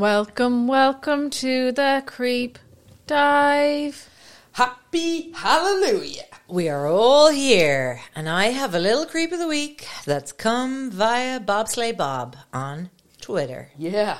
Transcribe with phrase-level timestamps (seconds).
[0.00, 2.58] Welcome, welcome to the creep
[3.06, 4.08] dive.
[4.52, 6.24] Happy Hallelujah.
[6.48, 10.90] We are all here, and I have a little creep of the week that's come
[10.90, 12.88] via Bobsleigh Bob on
[13.20, 13.72] Twitter.
[13.76, 14.16] Yeah.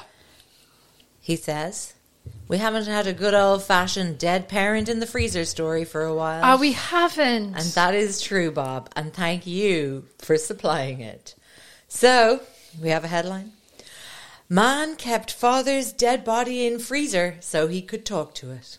[1.19, 1.95] He says,
[2.47, 6.15] We haven't had a good old fashioned dead parent in the freezer story for a
[6.15, 6.43] while.
[6.45, 7.55] Oh, we haven't.
[7.55, 11.35] And that is true, Bob, and thank you for supplying it.
[11.89, 12.43] So,
[12.83, 13.53] we have a headline.
[14.53, 18.79] Man kept father's dead body in freezer so he could talk to it.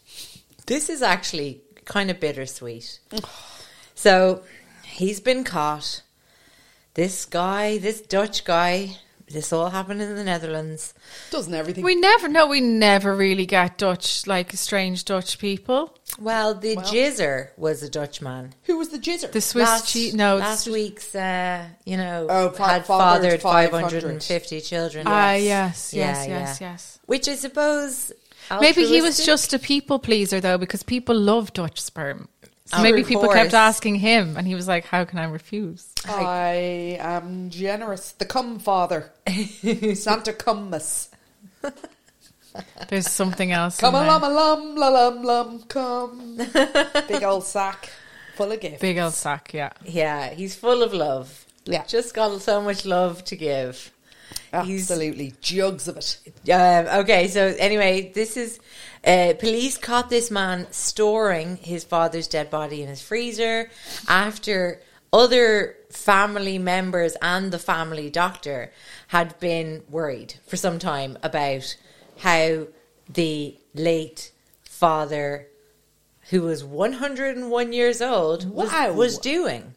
[0.66, 3.00] This is actually kind of bittersweet.
[3.96, 4.44] So,
[4.84, 6.02] he's been caught.
[6.96, 8.98] This guy, this Dutch guy,
[9.34, 10.94] this all happened in the Netherlands.
[11.32, 11.84] Doesn't everything.
[11.84, 12.48] we never know.
[12.48, 15.98] We never really get Dutch, like strange Dutch people.
[16.20, 18.54] Well, the Well- jizzer was a Dutchman.
[18.64, 19.32] Who was the jizzer?
[19.32, 20.14] The Swiss last, cheese.
[20.14, 24.02] No, last week's, uh, you know, Oh, fa- had fathered fathered 500.
[24.04, 25.08] 550 children.
[25.08, 26.72] Ah, yes, yes, Yeah, yes, yeah.
[26.72, 27.00] yes.
[27.06, 28.12] Which I suppose.
[28.60, 32.28] Maybe he was just a people pleaser though, because people love Dutch sperm.
[32.72, 35.88] So maybe of people kept asking him, and he was like, "How can I refuse?"
[36.06, 38.14] I am generous.
[38.14, 39.12] The cum father.
[39.28, 41.10] Santa Cummus.
[42.90, 43.78] There's something else.
[43.80, 46.38] Come in a lum a lum la lum lum come.
[47.08, 47.90] Big old sack
[48.36, 48.82] full of gifts.
[48.82, 49.72] Big old sack, yeah.
[49.86, 51.46] Yeah, he's full of love.
[51.66, 51.84] Yeah.
[51.86, 53.92] Just got so much love to give.
[54.64, 55.34] He's- Absolutely.
[55.42, 56.18] Jugs of it.
[56.52, 58.60] Um, okay, so anyway, this is
[59.06, 63.70] uh, police caught this man storing his father's dead body in his freezer
[64.08, 64.80] after
[65.12, 68.72] other family members and the family doctor
[69.08, 71.76] had been worried for some time about
[72.20, 72.68] how
[73.10, 74.32] the late
[74.64, 75.48] father,
[76.30, 78.94] who was 101 years old, was, Wow.
[78.94, 79.74] was doing.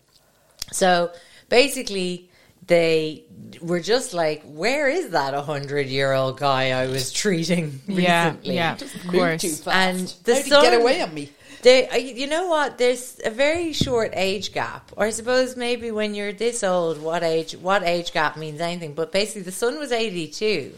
[0.71, 1.10] So
[1.48, 2.31] basically,
[2.66, 3.23] they
[3.60, 8.54] were just like, "Where is that hundred year old guy I was treating Yeah, recently?"
[8.54, 8.76] yeah.
[8.76, 9.41] Just Of course.
[9.42, 9.69] too fast.
[9.76, 11.31] And the How'd he get away on me?
[11.62, 12.76] They, uh, you know what?
[12.76, 17.22] There's a very short age gap, or I suppose maybe when you're this old, what
[17.22, 17.56] age?
[17.56, 18.92] What age gap means anything?
[18.92, 20.75] But basically, the son was 82,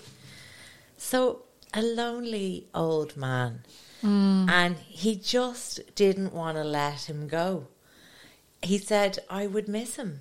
[0.97, 1.43] so
[1.75, 3.64] a lonely old man,
[4.03, 7.66] and he just didn't want to let him go.
[8.62, 10.20] He said, "I would miss him.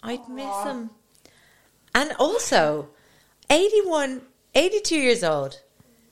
[0.00, 0.90] I'd miss him."
[1.94, 2.88] And also,
[3.50, 4.22] 81,
[4.54, 5.60] 82 years old,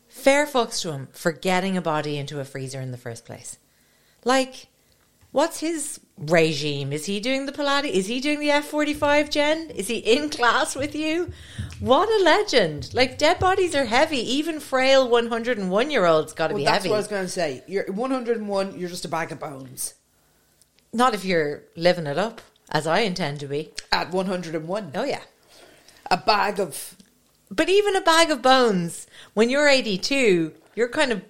[0.09, 3.59] fair fucks to him for getting a body into a freezer in the first place.
[4.25, 4.67] Like,
[5.33, 6.93] what's his regime?
[6.93, 7.91] Is he doing the Pilates?
[7.91, 9.71] Is he doing the F 45, Jen?
[9.71, 11.33] Is he in class with you?
[11.79, 12.93] What a legend.
[12.93, 14.19] Like, dead bodies are heavy.
[14.19, 16.91] Even frail 101 year olds got to Well, be that's heavy.
[16.91, 17.63] what I was going to say.
[17.67, 19.95] You're 101, you're just a bag of bones.
[20.93, 23.73] Not if you're living it up, as I intend to be.
[23.91, 24.93] At 101.
[24.95, 25.21] Oh, yeah.
[26.11, 26.97] A bag of
[27.51, 31.23] But even a bag of bones, when you're 82, you're kind of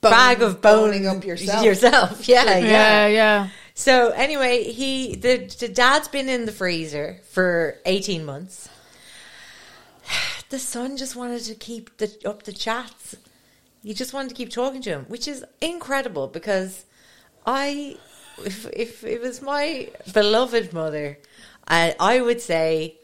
[0.00, 1.64] Bone- bag of boning boning up yourself.
[1.68, 2.66] Yourself, yeah, yeah.
[2.66, 3.48] Yeah, yeah.
[3.74, 8.68] So anyway, he the, the dad's been in the freezer for 18 months.
[10.50, 13.14] The son just wanted to keep the up the chats.
[13.82, 16.86] He just wanted to keep talking to him, which is incredible because
[17.46, 17.96] I
[18.44, 21.18] if if it was my beloved mother,
[21.66, 22.96] I I would say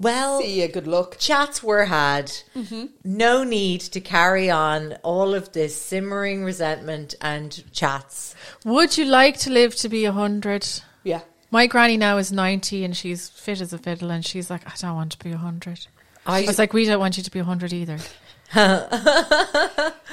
[0.00, 1.16] well see ya, good luck.
[1.18, 2.26] chats were had.
[2.54, 2.86] Mm-hmm.
[3.04, 8.34] No need to carry on all of this simmering resentment and chats.
[8.64, 10.66] Would you like to live to be a hundred?
[11.04, 11.20] Yeah.
[11.50, 14.72] My granny now is ninety, and she's fit as a fiddle, and she's like, "I
[14.78, 15.86] don't want to be a hundred.
[16.26, 17.98] I I was like, "We don't want you to be a hundred either."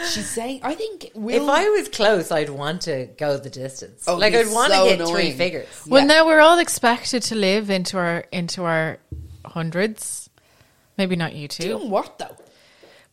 [0.10, 4.06] She's saying, I think we'll, If I was close, I'd want to go the distance.
[4.08, 5.68] Oh, like I'd want so to hit three figures.
[5.88, 6.08] Well, Yeah.
[6.08, 8.98] now we're all expected to live into our into our
[9.54, 10.30] hundreds.
[10.98, 12.38] Maybe not you two, doing what though?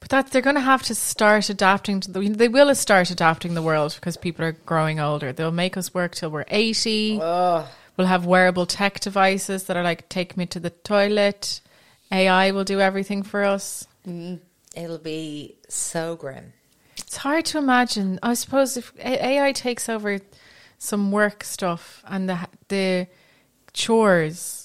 [0.01, 2.29] but that they're going to have to start adapting to the.
[2.29, 5.33] They will start adapting the world because people are growing older.
[5.33, 7.19] They'll make us work till we're eighty.
[7.97, 11.61] We'll have wearable tech devices that are like take me to the toilet.
[12.11, 13.87] AI will do everything for us.
[14.07, 14.37] Mm-hmm.
[14.75, 16.55] It'll be so grim.
[16.97, 18.19] It's hard to imagine.
[18.23, 20.21] I suppose if AI takes over
[20.79, 23.07] some work stuff and the the
[23.75, 24.60] chores,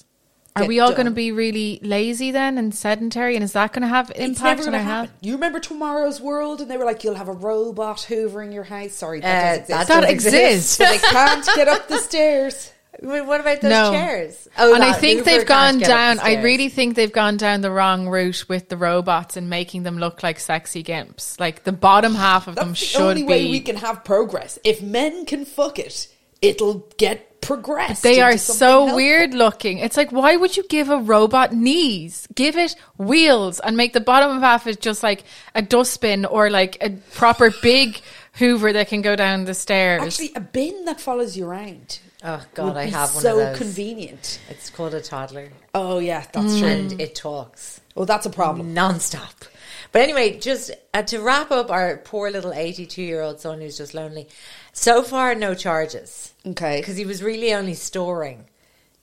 [0.56, 3.34] are we all going to be really lazy then and sedentary?
[3.36, 5.06] And is that going to have impact never on gonna our health?
[5.10, 5.18] happen.
[5.26, 8.92] You remember Tomorrow's World, and they were like, "You'll have a robot hoovering your house."
[8.94, 9.88] Sorry, that Uh, does exist.
[9.88, 10.78] That does exists.
[10.78, 12.72] but they can't get up the stairs.
[12.98, 13.92] What about those No.
[13.92, 14.48] chairs?
[14.56, 16.26] Oh, and I think Hoover they've gone get up the down.
[16.38, 19.98] I really think they've gone down the wrong route with the robots and making them
[19.98, 21.38] look like sexy gimps.
[21.38, 22.86] Like the bottom half of them should be.
[22.86, 23.28] The should only be.
[23.28, 24.58] way we can have progress.
[24.64, 26.08] If men can fuck it,
[26.40, 28.02] it'll get progressed.
[28.02, 28.96] They are so helpful.
[28.96, 29.78] weird looking.
[29.78, 32.26] It's like, why would you give a robot knees?
[32.34, 36.50] Give it wheels and make the bottom of half it just like a dustbin or
[36.50, 38.00] like a proper big
[38.34, 40.02] Hoover that can go down the stairs.
[40.02, 42.00] Actually, a bin that follows you around.
[42.22, 43.58] Oh God, would I be have one so of those.
[43.58, 44.40] convenient.
[44.50, 46.68] It's called a toddler, Oh yeah, that's true.
[46.68, 48.74] and it talks Oh, that's a problem.
[48.74, 49.46] non-stop.
[49.92, 54.28] But anyway, just uh, to wrap up our poor little 82-year-old son who's just lonely.
[54.78, 56.80] So far, no charges Okay.
[56.80, 58.44] because he was really only storing.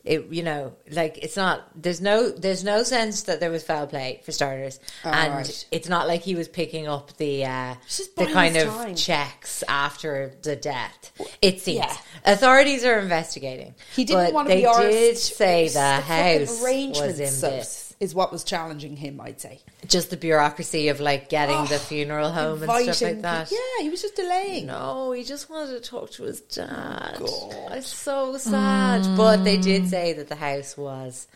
[0.05, 1.63] It, you know, like it's not.
[1.81, 2.29] There's no.
[2.29, 5.65] There's no sense that there was foul play for starters, Oh, and right.
[5.71, 7.75] it's not like he was picking up the uh,
[8.17, 8.95] the kind of time.
[8.95, 11.13] checks after the death.
[11.41, 11.97] It seems yeah.
[12.25, 13.75] authorities are investigating.
[13.95, 14.89] He didn't want to they be arsed.
[14.91, 17.31] did say the, house was in of-
[18.00, 19.19] is what was challenging him.
[19.22, 23.22] I'd say Just the bureaucracy of like getting the oh, funeral home and stuff like
[23.22, 23.51] that.
[23.51, 24.68] Yeah, he was just delaying.
[24.68, 27.18] No, he just wanted to talk to his dad.
[27.22, 29.18] It's so sad.
[29.18, 31.28] But they did say that the house was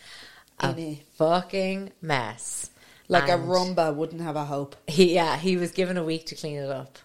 [0.59, 2.71] a In a- fucking mess.
[3.09, 4.75] Like a Roomba wouldn't have a hope.
[4.85, 6.97] He, yeah, he was given a week to clean it up.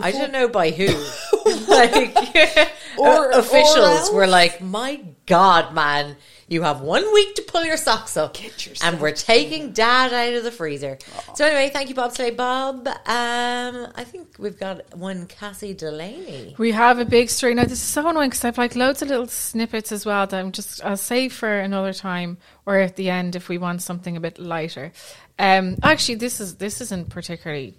[0.00, 0.86] I don't know by who.
[1.68, 2.16] like,
[2.98, 6.16] Or- officials or were like, "My God, man,
[6.48, 10.12] you have one week to pull your socks up, Get yourself and we're taking Dad
[10.12, 10.98] out of the freezer."
[11.34, 12.88] So anyway, thank you, Bob Slay Bob.
[12.88, 16.56] Um, I think we've got one Cassie Delaney.
[16.58, 17.62] We have a big story now.
[17.64, 20.50] This is so annoying because I've like loads of little snippets as well that I'm
[20.50, 24.20] just I'll save for another time or at the end if we want something a
[24.20, 24.92] bit lighter.
[25.38, 27.76] Um, actually, this is this isn't particularly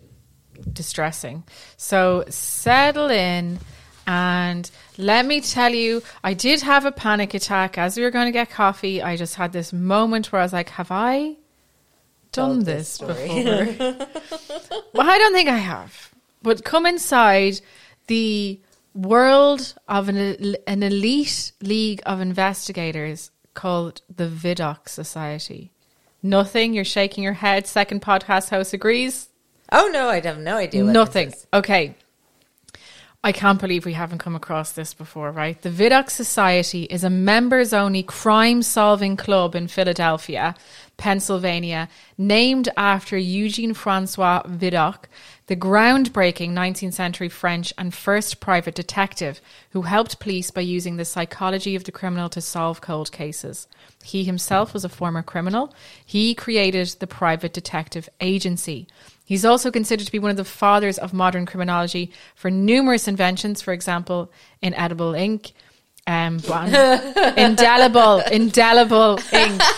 [0.74, 1.44] distressing.
[1.78, 3.60] So settle in.
[4.08, 8.26] And let me tell you, I did have a panic attack as we were going
[8.26, 9.04] to get coffee.
[9.04, 11.36] I just had this moment where I was like, have I
[12.32, 14.08] done this, this before?
[14.94, 16.12] well, I don't think I have.
[16.42, 17.62] But come inside
[18.08, 18.60] the
[18.96, 25.72] world of an, an elite league of investigators called the Vidocq Society.
[26.22, 26.74] Nothing.
[26.74, 27.68] You're shaking your head.
[27.68, 29.30] Second podcast host agrees.
[29.72, 30.84] Oh no, I have no idea.
[30.84, 31.34] What Nothing.
[31.54, 31.96] Okay.
[33.22, 35.62] I can't believe we haven't come across this before, right?
[35.62, 40.56] The Vidocq Society is a members only crime solving club in Philadelphia,
[40.96, 45.04] Pennsylvania, named after Eugene Francois Vidocq,
[45.48, 49.42] the groundbreaking 19th century French and first private detective
[49.72, 53.68] who helped police by using the psychology of the criminal to solve cold cases.
[54.02, 55.74] He himself was a former criminal.
[56.06, 58.88] He created the private detective agency.
[59.30, 63.62] He's also considered to be one of the fathers of modern criminology for numerous inventions,
[63.62, 65.52] for example, inedible ink,
[66.08, 66.38] um,
[67.38, 69.62] indelible, indelible ink.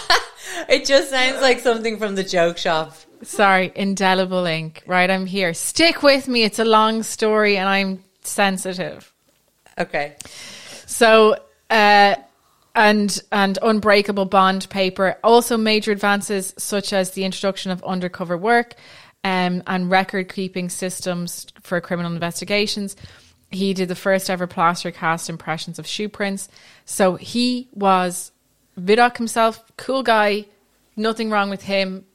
[0.69, 2.95] It just sounds like something from the joke shop.
[3.23, 4.83] Sorry, indelible ink.
[4.85, 5.53] Right, I'm here.
[5.53, 6.43] Stick with me.
[6.43, 9.11] It's a long story and I'm sensitive.
[9.77, 10.15] Okay.
[10.85, 11.35] So,
[11.69, 12.15] uh,
[12.75, 15.17] and and unbreakable bond paper.
[15.23, 18.75] Also, major advances such as the introduction of undercover work
[19.23, 22.95] um, and record keeping systems for criminal investigations.
[23.51, 26.47] He did the first ever plaster cast impressions of shoe prints.
[26.85, 28.31] So he was
[28.79, 30.45] Vidocq himself, cool guy,
[30.95, 32.05] nothing wrong with him.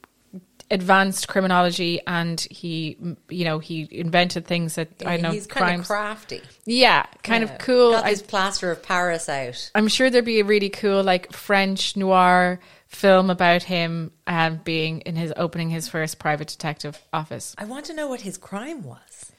[0.68, 2.96] Advanced criminology, and he,
[3.28, 6.40] you know, he invented things that I know he's kind of crafty.
[6.64, 7.52] yeah, kind Yeah.
[7.52, 7.92] of cool.
[7.92, 9.70] Got I- plaster of Paris out.
[9.76, 15.00] I'm sure there'd be a really cool like French noir film about him um, being
[15.00, 17.54] in his opening his first private detective office.
[17.58, 19.32] I want to know what his crime was.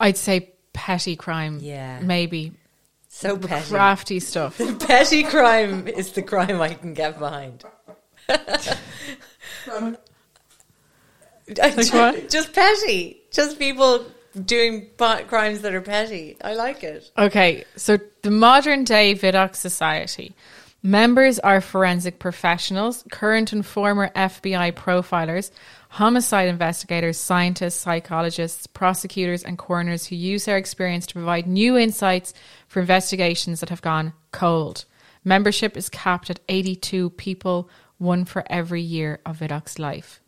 [0.00, 1.58] I'd say petty crime.
[1.60, 2.00] Yeah.
[2.00, 2.52] maybe
[3.08, 3.70] So petty.
[3.70, 4.60] crafty stuff.
[4.80, 7.64] petty crime is the crime I can get behind.
[11.54, 12.28] just, what?
[12.30, 13.20] just petty.
[13.30, 14.06] Just people
[14.46, 16.36] doing crimes that are petty.
[16.42, 17.10] I like it.
[17.16, 20.34] Okay, so the modern day Vidocq Society.
[20.84, 25.52] Members are forensic professionals, current and former FBI profilers,
[25.90, 32.34] homicide investigators, scientists, psychologists, prosecutors, and coroners who use their experience to provide new insights
[32.66, 34.84] for investigations that have gone cold.
[35.22, 40.20] Membership is capped at 82 people, one for every year of Vidocq's life.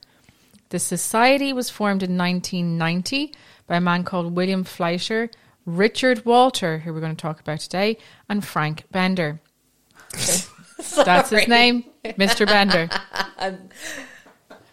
[0.68, 3.34] The society was formed in 1990
[3.66, 5.30] by a man called William Fleischer,
[5.66, 9.40] Richard Walter, who we're going to talk about today, and Frank Bender.
[11.04, 12.46] That's his name, Mr.
[12.46, 12.88] Bender.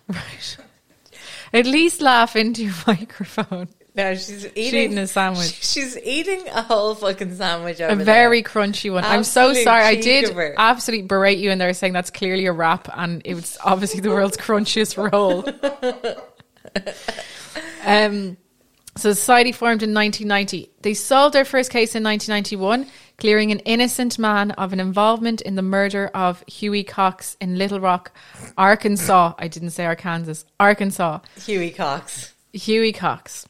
[0.08, 0.58] right.
[1.54, 3.68] At least laugh into your microphone.
[3.94, 5.64] No, she's eating, She's eating a sandwich.
[5.64, 9.04] She's eating a whole fucking sandwich over A very crunchy one.
[9.04, 9.84] I'm so sorry.
[9.84, 13.58] I did absolutely berate you in there saying that's clearly a wrap and it was
[13.62, 15.44] obviously the world's crunchiest roll.
[17.86, 18.38] um,
[19.02, 20.70] So society formed in 1990.
[20.84, 22.86] They solved their first case in 1991,
[23.18, 27.80] clearing an innocent man of an involvement in the murder of Huey Cox in Little
[27.80, 28.12] Rock,
[28.60, 29.34] Arkansas.
[29.40, 31.22] I didn't say Arkansas, Arkansas.
[31.44, 32.36] Huey Cox.
[32.54, 33.48] Huey Cox.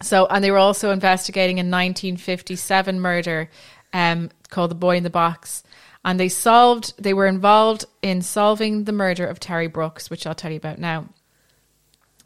[0.00, 3.50] So, and they were also investigating a 1957 murder
[3.92, 5.64] um, called The Boy in the Box.
[6.02, 10.34] And they solved, they were involved in solving the murder of Terry Brooks, which I'll
[10.34, 11.10] tell you about now.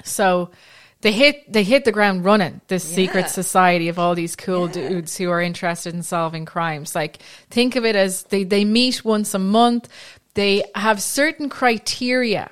[0.04, 0.52] So
[1.04, 2.62] they hit they hit the ground running.
[2.68, 2.96] This Yeah.
[2.96, 6.94] secret society of all these cool dudes who are interested in solving crimes.
[6.94, 7.18] Like
[7.50, 9.87] think of it as they they meet once a month.
[10.32, 12.50] They have certain criteria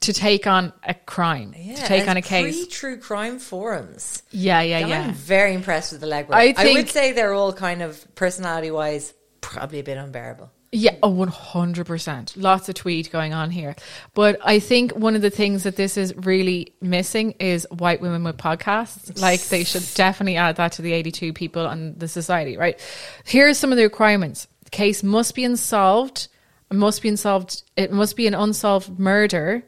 [0.00, 2.56] to take on a crime, to take on a case.
[2.56, 4.22] Pre-true crime forums.
[4.30, 4.84] yeah, yeah, yeah.
[4.84, 5.14] I'm yeah.
[5.14, 6.32] very impressed with the legwork.
[6.32, 10.50] I I, would say they're all kind of personality-wise probably a bit unbearable.
[10.78, 12.34] Yeah, oh, 100%.
[12.36, 13.74] Lots of tweet going on here.
[14.12, 18.24] But I think one of the things that this is really missing is white women
[18.24, 19.18] with podcasts.
[19.18, 22.78] Like, they should definitely add that to the 82 people on the society, right?
[23.24, 26.28] Here are some of the requirements the case must be unsolved,
[26.70, 29.62] must be unsolved, it must be an unsolved murder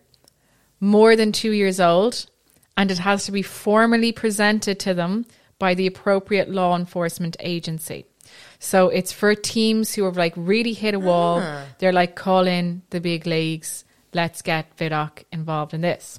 [0.79, 2.27] more than two years old,
[2.77, 5.25] and it has to be formally presented to them
[5.59, 8.05] by the appropriate law enforcement agency.
[8.59, 11.41] So it's for teams who have like really hit a wall.
[11.79, 13.85] They're like, call in the big leagues.
[14.13, 16.19] Let's get Vidocq involved in this.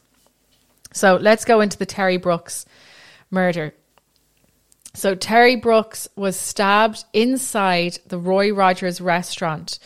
[0.94, 2.66] So let's go into the Terry Brooks
[3.30, 3.74] murder.
[4.94, 9.80] So Terry Brooks was stabbed inside the Roy Rogers restaurant.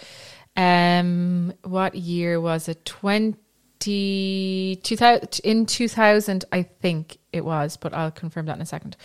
[0.56, 2.86] Um, what year was it?
[2.86, 8.96] 20, 2000, in 2000, I think it was, but I'll confirm that in a second.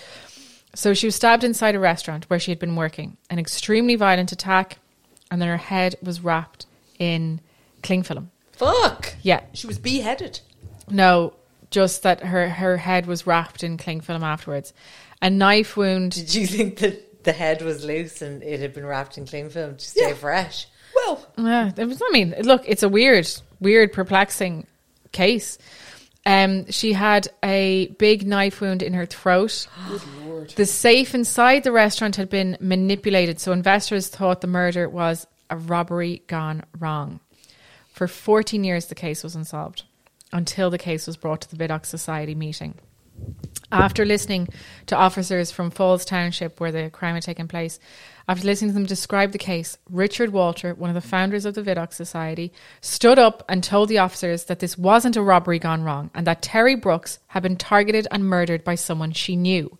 [0.74, 3.16] So she was stabbed inside a restaurant where she had been working.
[3.30, 4.78] An extremely violent attack,
[5.30, 6.66] and then her head was wrapped
[6.98, 7.40] in
[7.82, 8.30] cling film.
[8.52, 9.14] Fuck.
[9.22, 10.40] Yeah, She was beheaded.
[10.90, 11.34] no,
[11.70, 14.72] just that her her head was wrapped in cling film afterwards.
[15.22, 16.12] A knife wound.
[16.12, 19.50] Did you think that the head was loose and it had been wrapped in cling
[19.50, 20.14] film to stay Yeah.
[20.14, 20.66] fresh?
[20.94, 23.28] Well, Yeah, uh, it was, I mean, look, it's a weird,
[23.60, 24.66] weird, perplexing
[25.12, 25.58] case.
[26.26, 29.66] Um, she had a big knife wound in her throat.
[29.88, 30.50] good lord.
[30.50, 35.56] The safe inside the restaurant had been manipulated, so investors thought the murder was a
[35.56, 37.20] robbery gone wrong.
[37.92, 39.84] For 14 years, the case was unsolved
[40.32, 42.74] until the case was brought to the Vidocq Society meeting.
[43.72, 44.48] After listening
[44.86, 47.80] to officers from Falls Township, where the crime had taken place,
[48.28, 51.62] after listening to them describe the case, Richard Walter, one of the founders of the
[51.62, 56.10] Vidocq Society, stood up and told the officers that this wasn't a robbery gone wrong
[56.14, 59.78] and that Terry Brooks had been targeted and murdered by someone she knew.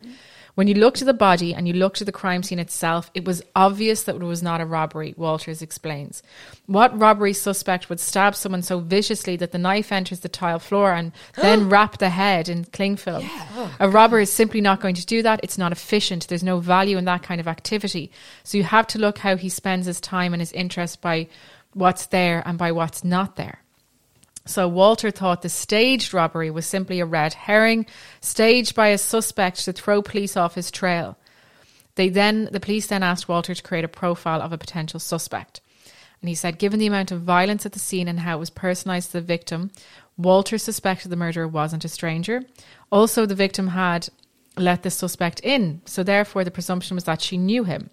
[0.59, 3.25] When you looked at the body and you looked at the crime scene itself, it
[3.25, 6.21] was obvious that it was not a robbery, Walters explains.
[6.67, 10.95] What robbery suspect would stab someone so viciously that the knife enters the tile floor
[10.95, 13.23] and then wrap the head in cling film?
[13.55, 15.39] Oh, a robber is simply not going to do that.
[15.45, 16.27] It's not efficient.
[16.27, 18.11] There's no value in that kind of activity.
[18.43, 21.29] So you have to look how he spends his time and his interest by
[21.73, 23.63] what's there and by what's not there.
[24.49, 27.85] So Walter thought the staged robbery was simply a red herring
[28.23, 31.19] staged by a suspect to throw police off his trail.
[31.97, 35.61] They then the police then asked Walter to create a profile of a potential suspect.
[36.23, 38.49] And he said, given the amount of violence at the scene and how it was
[38.49, 39.71] personalized to the victim,
[40.17, 42.43] Walter suspected the murderer wasn't a stranger.
[42.91, 44.09] Also, the victim had
[44.57, 47.91] let the suspect in, so therefore the presumption was that she knew him.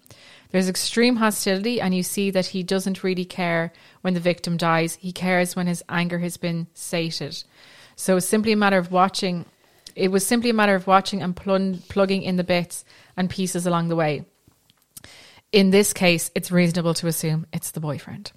[0.50, 3.72] There's extreme hostility, and you see that he doesn't really care
[4.02, 4.94] when the victim dies.
[4.96, 7.42] He cares when his anger has been sated.
[7.96, 9.46] So it's simply a matter of watching.
[9.94, 12.84] It was simply a matter of watching and plun- plugging in the bits
[13.16, 14.24] and pieces along the way.
[15.52, 18.32] In this case, it's reasonable to assume it's the boyfriend.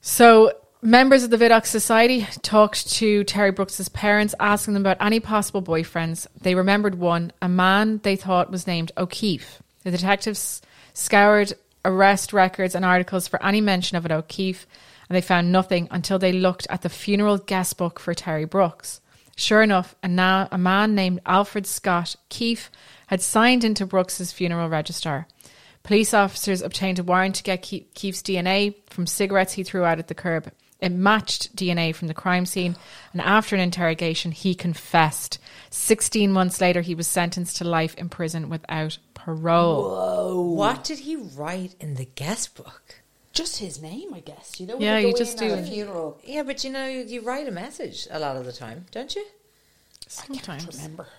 [0.00, 0.52] So,
[0.82, 5.62] members of the Vidocq Society talked to Terry Brooks's parents, asking them about any possible
[5.62, 6.26] boyfriends.
[6.40, 9.62] They remembered one, a man they thought was named O'Keefe.
[9.84, 10.62] The detectives
[10.94, 14.66] scoured arrest records and articles for any mention of an O'Keefe,
[15.08, 19.00] and they found nothing until they looked at the funeral guest book for Terry Brooks.
[19.36, 22.70] Sure enough, a, na- a man named Alfred Scott Keefe
[23.08, 25.26] had signed into Brooks's funeral register.
[25.82, 29.98] Police officers obtained a warrant to get Ke- Keefe's DNA from cigarettes he threw out
[29.98, 30.52] at the curb.
[30.80, 32.76] It matched DNA from the crime scene,
[33.12, 35.38] and after an interrogation, he confessed.
[35.70, 40.54] 16 months later, he was sentenced to life in prison without parole.
[40.56, 42.96] What did he write in the guest book?
[43.32, 44.60] Just his name, I guess.
[44.60, 45.54] You know, when Yeah, you, you go just at do.
[45.54, 46.18] a funeral.
[46.24, 49.14] Yeah, but you know, you, you write a message a lot of the time, don't
[49.14, 49.24] you?
[50.06, 50.76] Sometimes.
[50.76, 51.06] Remember?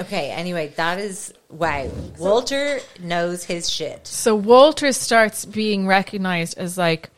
[0.00, 1.88] okay, anyway, that is wow.
[2.18, 4.06] Walter knows his shit.
[4.08, 7.10] So Walter starts being recognized as like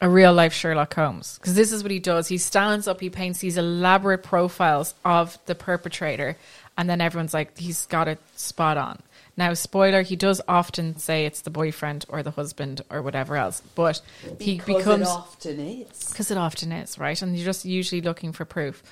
[0.00, 2.26] a real life Sherlock Holmes because this is what he does.
[2.26, 6.36] He stands up, he paints these elaborate profiles of the perpetrator,
[6.76, 9.00] and then everyone's like, he's got it spot on.
[9.36, 13.62] Now, spoiler, he does often say it's the boyfriend or the husband or whatever else,
[13.74, 14.02] but
[14.38, 16.08] he Because becomes it often is.
[16.10, 17.20] because it often is, right?
[17.22, 18.82] And you're just usually looking for proof.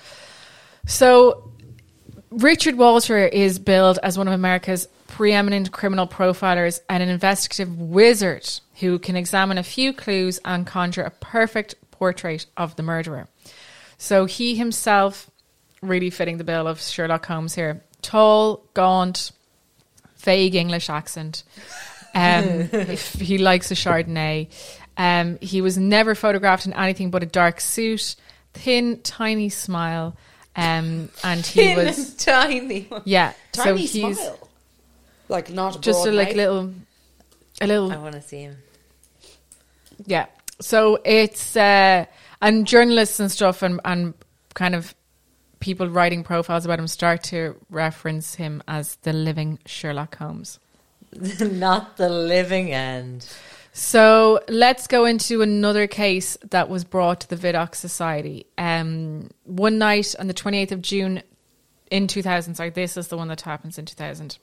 [0.87, 1.52] So,
[2.30, 8.49] Richard Walter is billed as one of America's preeminent criminal profilers and an investigative wizard
[8.76, 13.28] who can examine a few clues and conjure a perfect portrait of the murderer.
[13.99, 15.30] So, he himself
[15.82, 17.82] really fitting the bill of Sherlock Holmes here.
[18.00, 19.32] Tall, gaunt,
[20.20, 21.42] vague English accent.
[22.14, 24.48] Um, if he likes a Chardonnay.
[24.96, 28.16] Um, he was never photographed in anything but a dark suit,
[28.52, 30.14] thin, tiny smile,
[30.56, 32.88] um, and he Thin was and tiny.
[33.04, 33.32] yeah.
[33.52, 34.48] Tiny so he's smile.
[35.28, 36.74] Like not a just a like little,
[37.60, 38.56] a little I want to see him.
[40.04, 40.26] Yeah.
[40.60, 42.04] So it's uh
[42.42, 44.14] and journalists and stuff and and
[44.54, 44.94] kind of
[45.61, 50.59] people writing profiles about him start to reference him as the living Sherlock Holmes.
[51.40, 53.26] Not the living end.
[53.73, 58.47] So let's go into another case that was brought to the Vidocq Society.
[58.59, 61.23] Um, one night on the 28th of June
[61.90, 64.38] in 2000, sorry, this is the one that happens in 2000.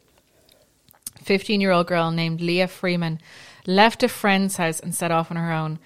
[1.24, 3.20] 15 year old girl named Leah Freeman
[3.66, 5.80] left a friend's house and set off on her own.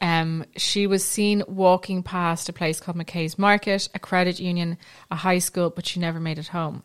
[0.00, 4.78] Um, she was seen walking past a place called McKay's Market, a credit union,
[5.10, 6.84] a high school, but she never made it home.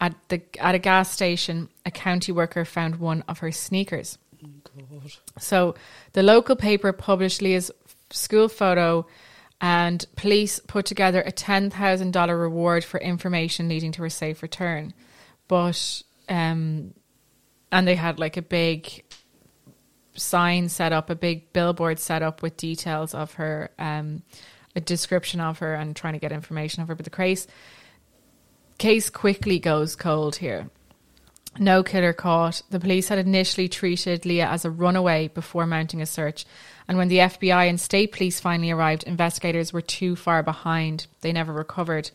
[0.00, 4.18] At the at a gas station, a county worker found one of her sneakers.
[5.38, 5.74] So
[6.12, 7.70] the local paper published Leah's
[8.10, 9.06] school photo,
[9.60, 14.40] and police put together a ten thousand dollar reward for information leading to her safe
[14.40, 14.94] return.
[15.48, 16.94] But um,
[17.72, 19.02] and they had like a big
[20.14, 24.22] sign set up, a big billboard set up with details of her, um,
[24.74, 26.94] a description of her, and trying to get information of her.
[26.94, 27.46] But the case
[28.78, 30.70] case quickly goes cold here.
[31.58, 32.62] No killer caught.
[32.70, 36.44] The police had initially treated Leah as a runaway before mounting a search.
[36.86, 41.08] And when the FBI and state police finally arrived, investigators were too far behind.
[41.20, 42.10] They never recovered.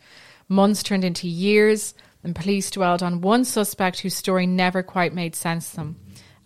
[0.48, 5.36] Months turned into years, and police dwelled on one suspect whose story never quite made
[5.36, 5.96] sense to them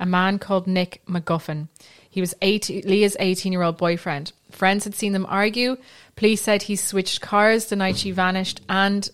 [0.00, 1.68] a man called Nick McGuffin.
[2.08, 4.32] He was 18, Leah's 18 year old boyfriend.
[4.50, 5.76] Friends had seen them argue.
[6.16, 9.10] Police said he switched cars the night she vanished and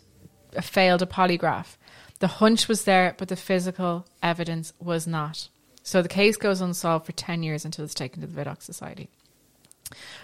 [0.61, 1.77] failed a polygraph.
[2.21, 5.49] The hunch was there, but the physical evidence was not.
[5.83, 9.11] So the case goes unsolved for 10 years until it's taken to the Vidocq Society.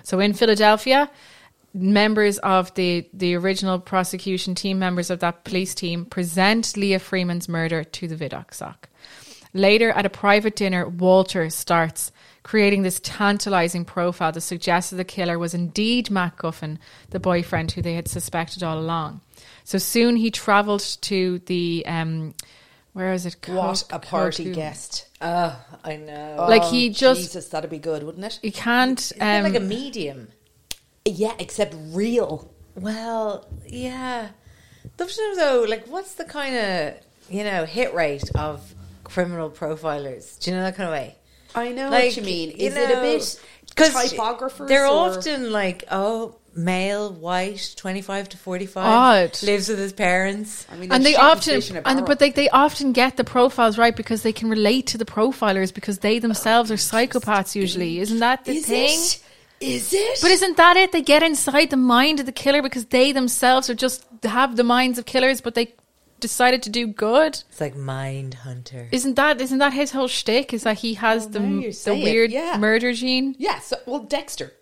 [0.03, 1.11] So in Philadelphia,
[1.75, 7.49] members of the, the original prosecution team, members of that police team, present Leah Freeman's
[7.49, 8.89] murder to the Vidocq Soc.
[9.53, 15.05] Later, at a private dinner, Walter starts creating this tantalizing profile that suggests that the
[15.05, 16.79] killer was indeed McGuffin,
[17.11, 19.21] the boyfriend who they had suspected all along.
[19.65, 22.35] So soon he travelled to the um,
[22.93, 23.37] where is it?
[23.49, 25.07] What a party Co- guest.
[25.21, 26.47] Oh, I know.
[26.49, 28.39] Like, Oh, he just- Jesus, that'd be good, wouldn't it?
[28.43, 29.13] You can't.
[29.21, 30.29] Um, like a medium?
[31.05, 32.51] Yeah, except real.
[32.75, 34.29] Well, yeah.
[34.97, 36.95] Though, like, what's the kind of
[37.29, 38.75] you know hit rate of
[39.13, 40.39] criminal profilers?
[40.41, 41.17] Do you know that kind of way?
[41.55, 42.51] I know Like, what you mean.
[42.51, 43.41] you Is it a bit bit
[43.77, 44.69] 'cause typographers?
[44.69, 49.43] They're or- often like, oh, male, white, twenty-five to forty-five, Odd.
[49.43, 50.67] lives with his parents.
[50.71, 52.93] I mean, and they're they shooting often, fish in a and but they, they often
[52.93, 56.75] get the profiles right because they can relate to the profilers because they themselves are
[56.77, 57.55] psychopaths.
[57.55, 58.89] Usually, isn't that the is thing?
[58.99, 59.21] it?
[59.61, 60.19] Is it?
[60.23, 60.91] But isn't that it?
[60.93, 64.65] They get inside the mind of the killer because they themselves are just have the
[64.65, 65.75] minds of killers, but they
[66.21, 67.43] decided to do good.
[67.51, 68.89] It's like Mindhunter.
[68.93, 70.53] Isn't that isn't that his whole shtick?
[70.53, 72.57] Is that he has Well, the the weird yeah.
[72.59, 73.35] murder gene?
[73.39, 73.59] yeah.
[73.61, 74.53] So, well, Dexter.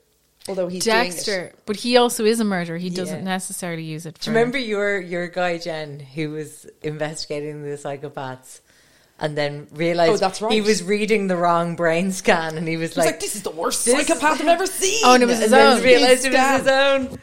[0.49, 1.05] Although he's doing it.
[1.11, 2.79] Dexter, but he also is a murderer.
[2.79, 3.25] He doesn't Yeah.
[3.25, 4.17] necessarily use it.
[4.17, 8.61] For, Do you remember your your guy Jen who was investigating the psychopaths?
[9.21, 10.53] And then realized Oh, that's right.
[10.53, 13.35] he was reading the wrong brain scan, and he was He was like, like, "This
[13.35, 15.77] is the worst this- psychopath I've ever seen." Oh, and it was his and then
[15.79, 15.83] own.
[15.83, 17.19] realized it was his own.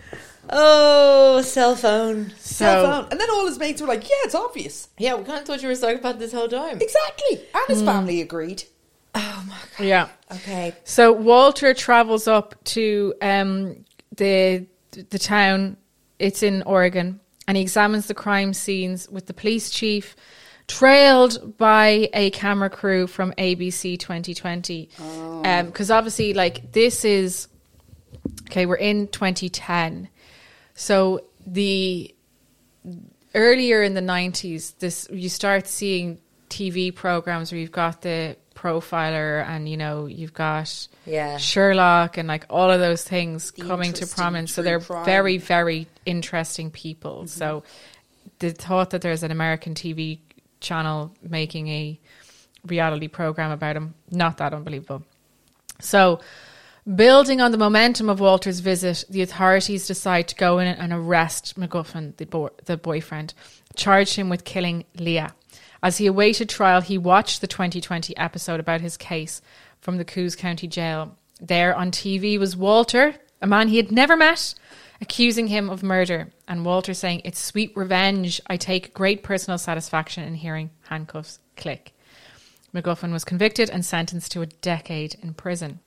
[0.49, 2.31] Oh, cell phone.
[2.37, 3.07] Cell So phone.
[3.11, 5.61] And then all his mates were like, "Yeah, it's obvious." Yeah, we kind of thought
[5.61, 6.79] you were a psychopath this whole time.
[6.81, 7.39] Exactly.
[7.53, 7.73] And Hmm.
[7.73, 8.63] his family agreed.
[9.15, 9.85] Oh my god.
[9.87, 10.07] yeah.
[10.31, 10.73] Okay.
[10.83, 14.65] So Walter travels up to um, the
[15.09, 15.77] the town.
[16.19, 20.15] It's in Oregon, and he examines the crime scenes with the police chief,
[20.67, 24.89] trailed by a camera crew from ABC 2020.
[25.65, 27.47] Because obviously, like this is
[28.49, 28.65] okay.
[28.65, 30.07] We're in 2010,
[30.75, 32.13] so the
[33.33, 39.45] earlier in the 90s this you start seeing tv programs where you've got the profiler,
[39.45, 41.37] and you know you've got Yeah.
[41.37, 44.53] Sherlock and like all of those things The coming to prominence.
[44.53, 45.05] So they're crime.
[45.05, 47.17] very, very interesting people.
[47.17, 47.27] Mm-hmm.
[47.27, 47.63] So
[48.39, 50.19] the thought that there's an American TV
[50.61, 51.99] channel making a
[52.65, 55.03] reality program about him, not that unbelievable.
[55.79, 56.21] So,
[56.93, 61.59] building on the momentum of Walter's visit, the authorities decide to go in and arrest
[61.59, 63.33] McGuffin, the, bo- the boyfriend,
[63.75, 65.33] charge him with killing Leah.
[65.81, 69.41] As he awaited trial, he watched the 2020 episode about his case
[69.81, 71.17] from the Coos County Jail.
[71.39, 74.55] There on TV was Walter, a man he had never met,
[75.01, 76.31] accusing him of murder.
[76.47, 78.41] And Walter saying, It's sweet revenge.
[78.47, 81.93] I take great personal satisfaction in hearing handcuffs click.
[82.73, 85.79] McGuffin was convicted and sentenced to a decade in prison.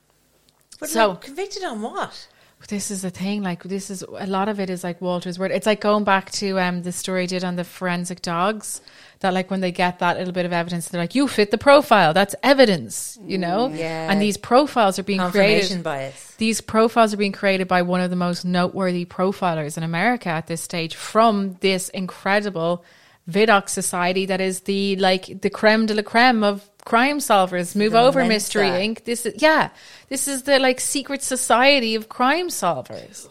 [0.78, 2.26] But So- like, convicted on what?
[2.66, 5.52] This is the thing, like this is a lot of it is like Walter's word.
[5.52, 8.80] It's like going back to um the story I did on the forensic dogs.
[9.20, 11.56] That like when they get that little bit of evidence, they're like, "You fit the
[11.56, 12.12] profile.
[12.12, 13.68] That's evidence," you know.
[13.68, 14.10] Yeah.
[14.10, 15.82] And these profiles are being created.
[15.84, 16.34] bias.
[16.38, 20.48] These profiles are being created by one of the most noteworthy profilers in America at
[20.48, 22.84] this stage from this incredible
[23.30, 27.76] Vidocq society that is the like the creme de la creme of crime solvers.
[27.76, 28.24] Move over.
[28.24, 29.04] Mystery Inc.
[29.04, 29.70] This is yeah,
[30.08, 33.28] this is the like secret society of crime solvers.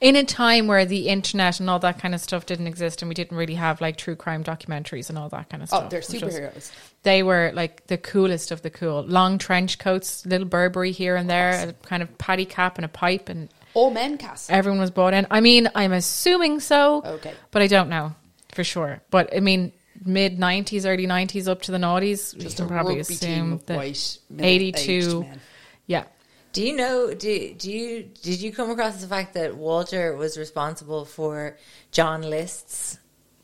[0.00, 3.08] In a time where the internet and all that kind of stuff didn't exist, and
[3.08, 5.84] we didn't really have like true crime documentaries and all that kind of oh, stuff.
[5.86, 6.70] Oh, they're was- superheroes.
[7.02, 9.02] they were like the coolest of the cool.
[9.02, 12.88] Long trench coats, little Burberry here and there, a kind of paddy cap and a
[12.88, 14.52] pipe, and All men cast.
[14.52, 15.26] everyone was bought in.
[15.32, 17.32] I mean, I'm assuming so, Okay.
[17.50, 18.14] but I don't know
[18.52, 19.00] for sure.
[19.10, 19.72] But I mean,
[20.04, 23.30] mid '90s, early '90s, up to the noughties, you Just can a probably rugby assume
[23.34, 25.40] team of that white, 82 men.
[25.86, 26.04] Yeah,
[26.52, 27.14] Do you know?
[27.14, 31.56] Do do you did you come across the fact that Walter was responsible for
[31.92, 32.98] John List's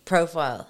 [0.04, 0.68] profile?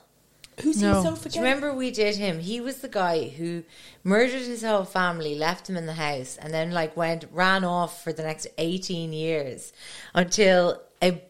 [0.62, 0.98] Who's No.
[0.98, 1.42] he so Do forget?
[1.42, 2.38] remember we did him?
[2.38, 3.64] He was the guy who
[4.04, 8.04] murdered his whole family, left him in the house, and then like went ran off
[8.04, 9.72] for the next eighteen years
[10.14, 11.20] until a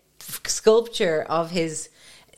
[0.47, 1.89] sculpture of his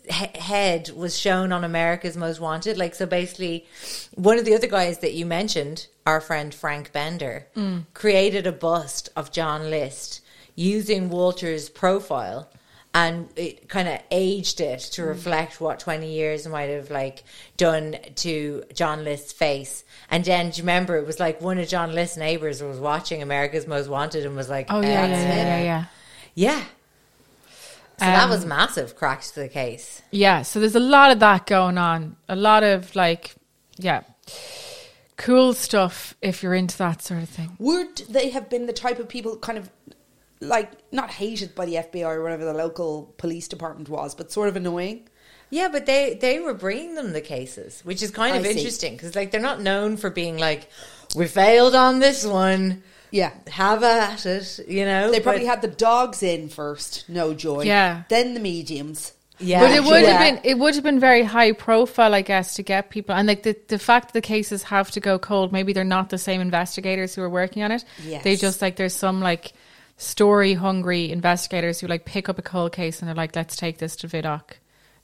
[0.08, 2.78] he- head was shown on America's Most Wanted.
[2.78, 3.66] Like so, basically,
[4.14, 7.84] one of the other guys that you mentioned, our friend Frank Bender, mm.
[7.94, 10.20] created a bust of John List
[10.54, 12.48] using Walter's profile
[12.96, 15.08] and it kind of aged it to mm.
[15.08, 17.24] reflect what 20 years might have like
[17.58, 19.84] done to John List's face.
[20.10, 23.20] And then do you remember it was like one of John List's neighbors was watching
[23.20, 25.84] America's Most Wanted and was like, oh yeah, yeah, yeah, yeah,
[26.34, 26.64] yeah.
[27.98, 28.04] Yeah.
[28.04, 30.02] So that Um, was massive crack to the case.
[30.10, 32.16] Yeah, so there's a lot of that going on.
[32.28, 33.34] A lot of like,
[33.78, 34.02] yeah,
[35.16, 37.56] cool stuff if you're into that sort of thing.
[37.58, 39.70] Would they have been the type of people kind of
[40.40, 44.48] like not hated by the FBI or whatever the local police department was, but sort
[44.48, 45.08] of annoying?
[45.48, 48.50] Yeah, but they they were bringing them the cases, which is kind of see.
[48.50, 50.68] interesting because like they're not known for being like
[51.14, 52.82] we failed on this one.
[53.10, 53.32] Yeah.
[53.48, 55.10] Have at it, you know.
[55.10, 57.62] They probably But- had the dogs in first, no joy.
[57.62, 58.02] Yeah.
[58.08, 59.12] Then the mediums.
[59.38, 60.12] yeah, but it would yeah.
[60.12, 63.28] have been it would have been very high profile, I guess, to get people and
[63.28, 65.52] like the the fact the cases have to go cold.
[65.52, 67.84] Maybe they're not the same investigators who are working on it.
[68.02, 68.24] Yes.
[68.24, 69.52] They just like there's some like
[69.98, 73.78] story hungry investigators who like pick up a cold case and they're like, let's take
[73.78, 74.52] this to Vidocq.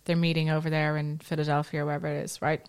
[0.04, 2.60] They're meeting over there in Philadelphia or wherever it is, right?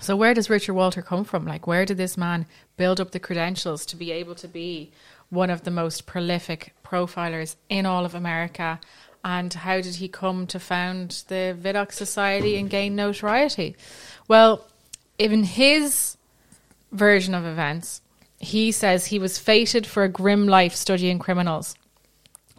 [0.00, 1.46] So where does Richard Walter come from?
[1.46, 4.90] Like where did this man build up the credentials to be able to be
[5.30, 8.78] one of the most prolific profilers in all of America?
[9.24, 13.74] And how did he come to found the Vidocq Society and gain notoriety?
[14.28, 14.66] Well,
[15.18, 16.16] in his
[16.92, 18.02] version of events,
[18.38, 21.74] he says he was fated for a grim life studying criminals.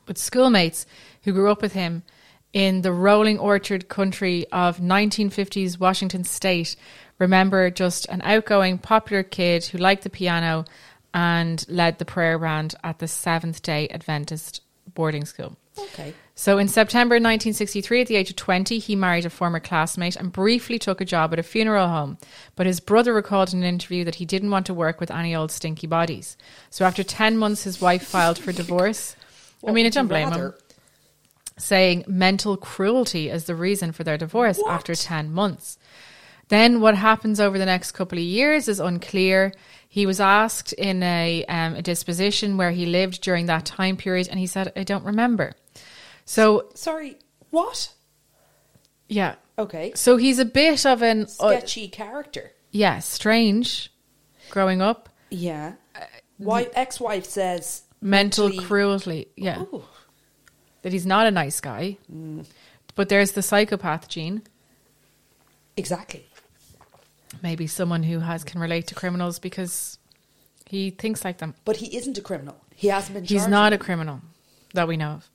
[0.06, 0.86] But schoolmates
[1.23, 2.04] who grew up with him
[2.52, 6.76] in the rolling orchard country of 1950s Washington state
[7.19, 10.65] remember just an outgoing, popular kid who liked the piano
[11.13, 14.62] and led the prayer band at the Seventh day Adventist
[14.93, 15.58] boarding school.
[15.77, 16.13] Okay.
[16.36, 20.32] So in September 1963, at the age of 20, he married a former classmate and
[20.32, 22.17] briefly took a job at a funeral home.
[22.56, 25.36] But his brother recalled in an interview that he didn't want to work with any
[25.36, 26.38] old stinky bodies.
[26.69, 29.15] So after 10 months, his wife filed for divorce.
[29.67, 30.53] I mean, I don't blame him.
[31.58, 34.71] Saying mental cruelty is the reason for their divorce What?
[34.71, 35.80] after 10 months.
[36.49, 39.53] Then what happens over the next couple of years is unclear.
[39.89, 44.27] He was asked in a, um, a disposition where he lived during that time period,
[44.29, 45.53] and he said, I don't remember.
[46.25, 47.17] So, Sorry,
[47.49, 47.93] what?
[49.10, 49.36] yeah.
[49.60, 49.91] Okay.
[49.95, 52.51] So he's a bit of an, uh, Sketchy character.
[52.71, 53.91] yeah, strange
[54.49, 55.10] growing up.
[55.29, 55.73] Yeah.
[56.39, 59.27] Wife, ex-wife says Mental mentally- cruelty.
[59.36, 59.62] Yeah.
[59.62, 59.83] Ooh.
[60.83, 61.97] That he's not a nice guy.
[62.95, 64.43] But there's the psychopath gene.
[65.75, 66.25] Exactly.
[67.41, 69.97] Maybe someone who has can relate to criminals because
[70.65, 71.56] he thinks like them.
[71.65, 72.56] But he isn't a criminal.
[72.76, 73.23] He hasn't been.
[73.23, 74.21] He's not a criminal
[74.73, 75.30] that we know of.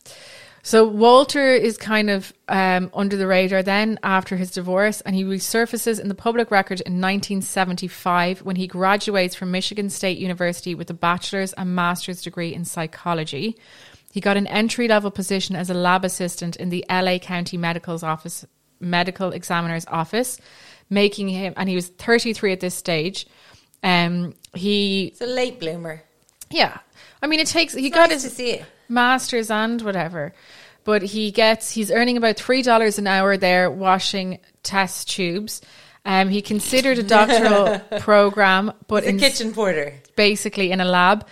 [0.64, 5.24] So Walter is kind of um, under the radar then after his divorce, and he
[5.24, 10.88] resurfaces in the public record in 1975 when he graduates from Michigan State University with
[10.88, 13.56] a bachelor's and master's degree in psychology.
[14.12, 18.04] He got an entry level position as a lab assistant in the LA County Medical's
[18.04, 18.46] office,
[18.78, 20.38] medical examiner's office,
[20.92, 23.26] making him, and he was 33 at this stage.
[23.82, 26.02] Um, he, It's a late bloomer.
[26.50, 26.78] yeah,
[27.22, 27.72] I mean, it takes.
[27.74, 28.64] He It's got nice his to see it.
[28.88, 30.32] masters and whatever.
[30.84, 35.60] But he gets he's earning about three dollars an hour there washing test tubes.
[36.04, 39.94] Um, he considered a doctoral program, but He's a in, kitchen porter.
[40.16, 41.24] basically in a lab.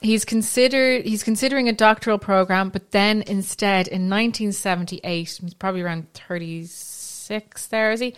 [0.00, 5.00] He's considered he's considering a doctoral program, but then instead in 1978,
[5.40, 8.14] he's probably around 36 there, is he?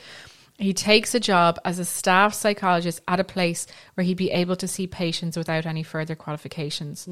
[0.58, 4.56] He takes a job as a staff psychologist at a place where he'd be able
[4.56, 7.06] to see patients without any further qualifications.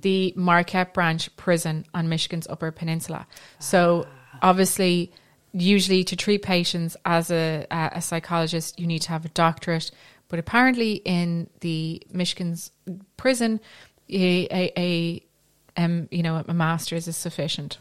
[0.00, 3.26] The Marquette Branch Prison on Michigan's Upper Peninsula.
[3.58, 4.06] So
[4.40, 5.12] obviously,
[5.52, 9.90] usually to treat patients as a, a a psychologist, you need to have a doctorate.
[10.28, 12.72] But apparently, in the Michigan's
[13.18, 13.60] prison,
[14.08, 15.22] a, a, a
[15.76, 17.78] um, you know a master's is sufficient.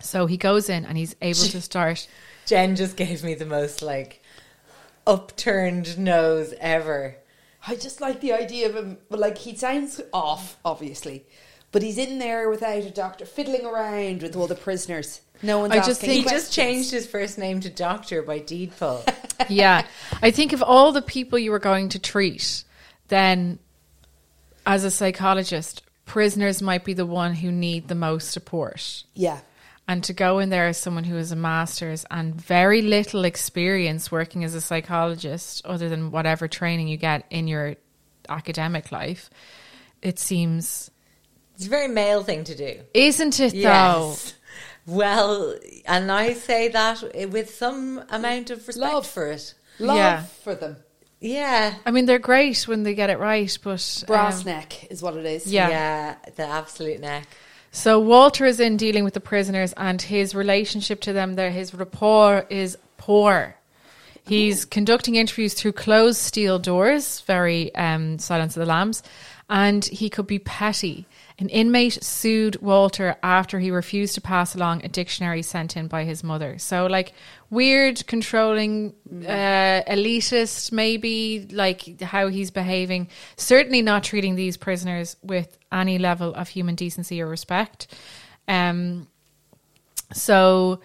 [0.00, 2.06] So he goes in and he's able to start.
[2.48, 4.22] Jen just gave me the most like
[5.06, 7.16] upturned nose ever.
[7.66, 8.96] I just like the idea of him.
[9.10, 11.26] But like he sounds off, obviously,
[11.72, 15.20] but he's in there without a doctor, fiddling around with all the prisoners.
[15.42, 18.38] No one's I just asking He think- just changed his first name to Doctor by
[18.38, 19.04] deed poll.
[19.48, 19.86] yeah,
[20.22, 22.64] I think of all the people you were going to treat,
[23.08, 23.58] then
[24.66, 29.04] as a psychologist, prisoners might be the one who need the most support.
[29.14, 29.38] Yeah,
[29.90, 34.12] And to go in there as someone who has a master's and very little experience
[34.12, 37.76] working as a psychologist, other than whatever training you get in your
[38.28, 39.30] academic life,
[40.02, 40.90] it seems,
[41.56, 42.80] It's a very male thing to do.
[42.92, 43.58] isn't it though?
[44.10, 44.34] Yes.
[44.86, 45.54] Well,
[45.86, 49.06] and I say that with some amount of respect Love.
[49.06, 49.54] for it.
[49.78, 50.22] love Yeah.
[50.44, 50.76] for them.
[51.20, 51.74] Yeah.
[51.84, 55.16] I mean, they're great when they get it right, but Brass um, neck is what
[55.16, 55.46] it is.
[55.50, 55.68] Yeah.
[55.68, 57.26] Yeah, the absolute neck.
[57.78, 61.72] So Walter is in dealing with the prisoners, and his relationship to them, there, his
[61.72, 63.54] rapport is poor.
[64.26, 69.04] He's conducting interviews through closed steel doors, very um, Silence of the Lambs,
[69.48, 71.06] and he could be petty.
[71.40, 76.02] An inmate sued Walter after he refused to pass along a dictionary sent in by
[76.02, 76.58] his mother.
[76.58, 77.12] So, like,
[77.48, 83.08] weird, controlling, uh, elitist, maybe, like how he's behaving.
[83.36, 87.86] Certainly not treating these prisoners with any level of human decency or respect.
[88.48, 89.06] Um,
[90.12, 90.80] so,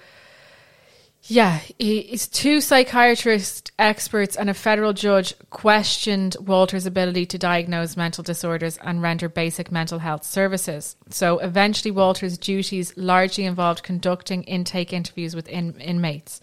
[1.25, 8.25] yeah, he's two psychiatrist experts and a federal judge questioned Walter's ability to diagnose mental
[8.25, 10.97] disorders and render basic mental health services.
[11.09, 16.41] So eventually, Walter's duties largely involved conducting intake interviews with in, inmates.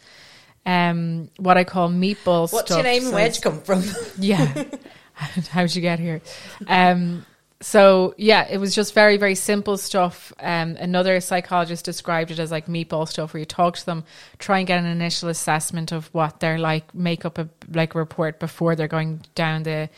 [0.64, 2.78] Um, what I call meatball What's stuff.
[2.78, 3.82] your name So where'd you come from?
[4.18, 4.64] yeah.
[5.50, 6.22] How'd you get here?
[6.66, 7.26] Um,
[7.62, 10.32] so yeah, it was just very, very simple stuff.
[10.40, 14.04] Um, another psychologist described it as like meatball stuff, where you talk to them,
[14.38, 18.40] try and get an initial assessment of what they're like, make up a like report
[18.40, 19.90] before they're going down the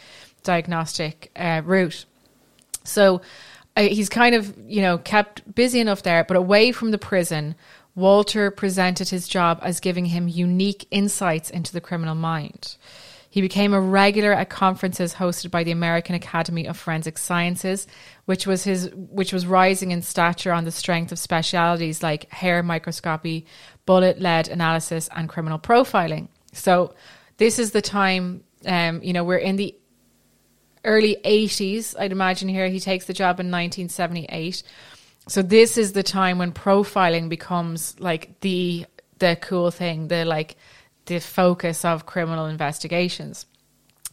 [0.43, 2.05] diagnostic uh, route.
[2.85, 3.23] So
[3.77, 7.55] uh, he's kind of, you know, kept busy enough there, but away from the prison,
[7.95, 12.77] Walter presented his job as giving him unique insights into the criminal mind.
[13.33, 17.87] He became a regular at conferences hosted by the American Academy of Forensic Sciences,
[18.27, 22.63] which was his which was rising in stature on the strength of specialities like hair
[22.63, 23.47] microscopy,
[23.87, 26.29] bullet lead analysis, and criminal profiling.
[26.53, 26.95] So
[27.39, 29.75] this is the time um, you know, we're in the
[30.85, 32.69] early 80s, I'd imagine here.
[32.69, 34.63] He takes the job in 1978.
[35.27, 38.85] So this is the time when profiling becomes like the
[39.19, 40.57] the cool thing, the like
[41.07, 43.47] the focus of criminal investigations.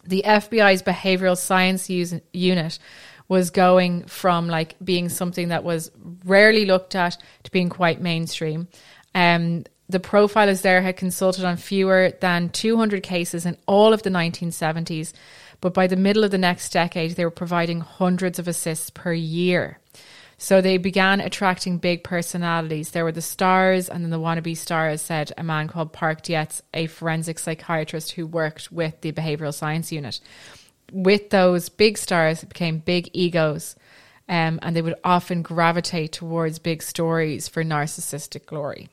[0.04, 2.80] The FBI's behavioral science unit
[3.28, 5.92] was going from like being something that was
[6.26, 8.68] rarely looked at to being quite mainstream.
[9.14, 14.10] Um, the profilers there had consulted on fewer than 200 cases in all of the
[14.10, 15.14] 1970s,
[15.62, 19.14] but by the middle of the next decade, they were providing hundreds of assists per
[19.14, 19.80] year.
[20.42, 22.92] So they began attracting big personalities.
[22.92, 26.62] There were the stars and then the wannabe stars, said a man called Park Dietz,
[26.74, 30.22] a forensic psychiatrist who worked with the behavioral science unit.
[30.94, 33.76] With those big stars, it became big egos,
[34.30, 38.88] um, and they would often gravitate towards big stories for narcissistic glory.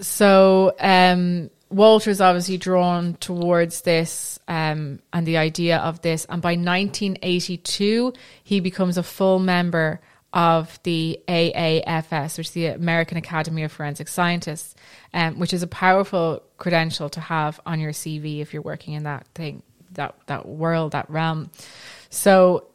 [0.00, 6.24] So um, Walter's obviously drawn towards this um, and the idea of this.
[6.26, 8.12] And by 1982,
[8.44, 10.00] he becomes a full member
[10.32, 14.74] of the AAFS, which is the American Academy of Forensic Scientists,
[15.14, 19.04] um, which is a powerful credential to have on your CV if you're working in
[19.04, 21.50] that thing, that that world, that realm.
[22.10, 22.66] So,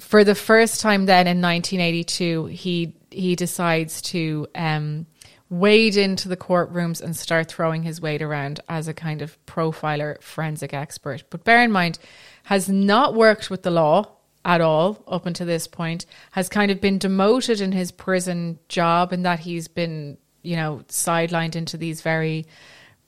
[0.00, 5.06] for the first time, then in 1982, he he decides to um,
[5.48, 10.20] wade into the courtrooms and start throwing his weight around as a kind of profiler,
[10.22, 11.22] forensic expert.
[11.30, 11.98] But bear in mind,
[12.44, 16.80] has not worked with the law at all up until this point, has kind of
[16.80, 22.00] been demoted in his prison job and that he's been, you know, sidelined into these
[22.00, 22.46] very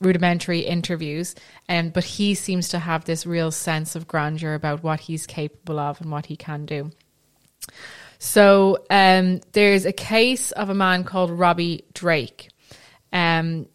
[0.00, 1.34] rudimentary interviews.
[1.68, 5.26] And um, but he seems to have this real sense of grandeur about what he's
[5.26, 6.92] capable of and what he can do.
[8.18, 12.50] So um, there's a case of a man called Robbie Drake.
[13.12, 13.68] Um,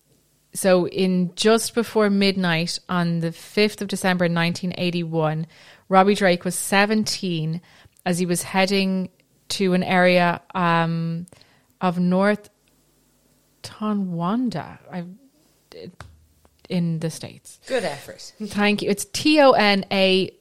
[0.53, 5.47] so in just before midnight on the 5th of December 1981,
[5.89, 7.61] Robbie Drake was 17
[8.05, 9.09] as he was heading
[9.49, 11.25] to an area um,
[11.81, 12.49] of North
[13.61, 14.79] Tonawanda
[16.69, 17.59] in the States.
[17.67, 18.33] Good effort.
[18.41, 18.89] Thank you.
[18.89, 20.31] It's T O N A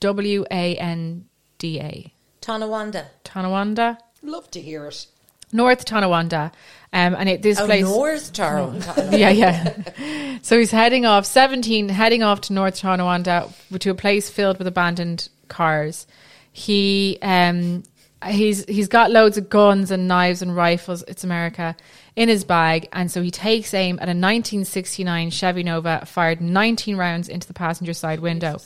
[0.00, 1.26] W A N
[1.58, 2.14] D A.
[2.40, 3.10] Tonawanda.
[3.24, 3.98] Tonawanda.
[4.22, 5.06] Love to hear it.
[5.52, 6.52] North Tonawanda.
[6.92, 7.84] Um, and it, this oh, place.
[7.84, 9.08] North Tonawanda.
[9.12, 10.38] yeah, yeah.
[10.42, 14.66] So he's heading off, 17, heading off to North Tonawanda to a place filled with
[14.66, 16.06] abandoned cars.
[16.52, 17.82] He, um,
[18.26, 21.04] he's, he's got loads of guns and knives and rifles.
[21.08, 21.76] It's America
[22.16, 22.88] in his bag.
[22.92, 27.54] And so he takes aim at a 1969 Chevy Nova, fired 19 rounds into the
[27.54, 28.58] passenger side window.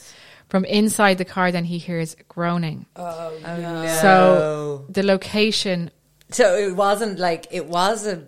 [0.53, 2.85] From inside the car, then he hears groaning.
[2.95, 3.81] Oh, Oh, no.
[3.81, 3.87] no.
[4.03, 5.89] So the location
[6.29, 8.21] So it wasn't like it was a, A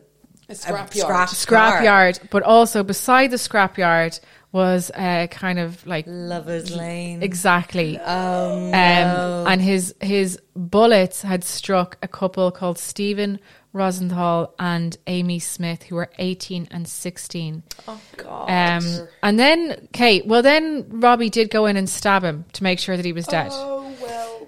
[0.49, 0.93] a scrapyard.
[0.95, 1.81] scrap car.
[1.81, 4.19] scrapyard, but also beside the scrapyard
[4.51, 7.21] was a kind of like Lovers Lane.
[7.21, 7.99] exactly.
[8.03, 9.45] Oh Um, no!
[9.47, 13.39] and his his bullets had struck a couple called Stephen
[13.73, 17.63] Rosenthal and Amy Smith, who were eighteen and sixteen.
[17.87, 18.49] Oh, God.
[18.49, 22.79] Um, and then Kate, well, then Robbie did go in and stab him to make
[22.79, 23.49] sure that he was dead.
[23.51, 24.47] Oh, well.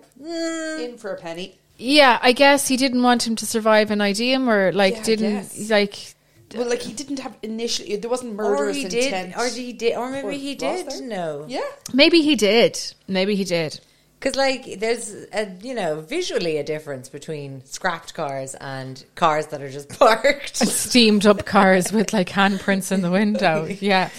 [0.80, 1.58] In for a penny.
[1.78, 5.04] Yeah, I guess he didn't want him to survive and ID him, or like Yeah,
[5.04, 6.16] didn't like.
[6.56, 9.34] Well, like he didn't have initially, there wasn't or murderous he intent.
[9.34, 10.88] did, or he did, or maybe Or he did.
[11.02, 11.62] No, Yeah.
[11.94, 12.80] Maybe he did.
[13.08, 13.80] Maybe he did.
[14.20, 19.62] because like there's a you know visually a difference between scrapped cars and cars that
[19.62, 20.56] are just parked.
[20.58, 23.66] steamed up cars with like handprints in the window.
[23.82, 24.10] Yeah.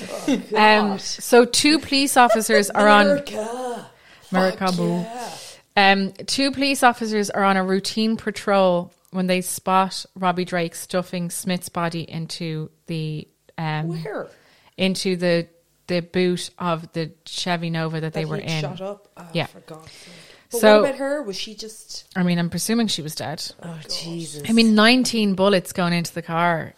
[0.56, 3.86] um, so two police officers are on America.
[4.30, 5.00] Maracaibo.
[5.00, 5.30] Yeah.
[5.76, 11.30] Um, two police officers are on a routine patrol when they spot Robbie Drake stuffing
[11.30, 14.28] Smith's body into the um, Where?
[14.76, 15.48] into the
[15.86, 18.60] the boot of the Chevy Nova that they were in.
[18.60, 19.08] Shot up.
[19.16, 19.46] Oh, Yeah.
[19.46, 20.12] For God's sake.
[20.50, 21.22] But So- what about her?
[21.22, 22.04] Was she just?
[22.14, 23.42] I mean, I'm presuming she was dead.
[23.62, 24.42] oh Jesus!
[24.48, 26.74] I mean, 19 bullets going into the car.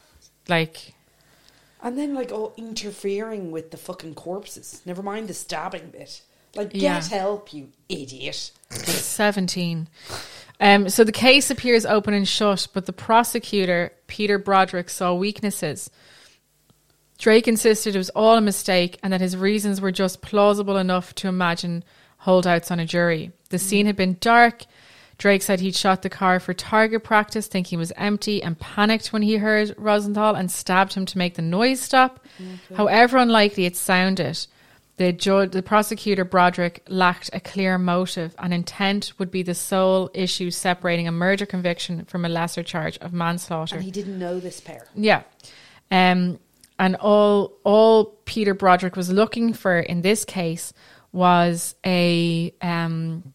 [0.49, 0.95] Like,
[1.83, 4.81] And then like all interfering with the fucking corpses.
[4.87, 6.23] Never mind the stabbing bit.
[6.57, 7.01] Like get Yeah.
[7.03, 8.51] help, you idiot.
[8.71, 9.89] 17.
[10.61, 15.91] Um, so the case appears open and shut, but the prosecutor, Peter Broderick, saw weaknesses.
[17.19, 21.15] Drake insisted it was all a mistake and that his reasons were just plausible enough
[21.17, 21.85] to imagine
[22.19, 23.33] holdouts on a jury.
[23.49, 24.65] The scene had been dark.
[25.19, 29.13] Drake said he'd shot the car for target practice, thinking it was empty, and panicked
[29.13, 32.25] when he heard Rosenthal and stabbed him to make the noise stop.
[32.75, 34.47] However unlikely it sounded,
[35.01, 40.11] the judge, the prosecutor Broderick lacked a clear motive, and intent would be the sole
[40.13, 43.77] issue separating a murder conviction from a lesser charge of manslaughter.
[43.77, 44.87] And he didn't know this pair.
[44.95, 45.23] Yeah.
[45.91, 46.39] Um,
[46.79, 50.75] and all all Peter Broderick was looking for in this case
[51.13, 53.33] was a um,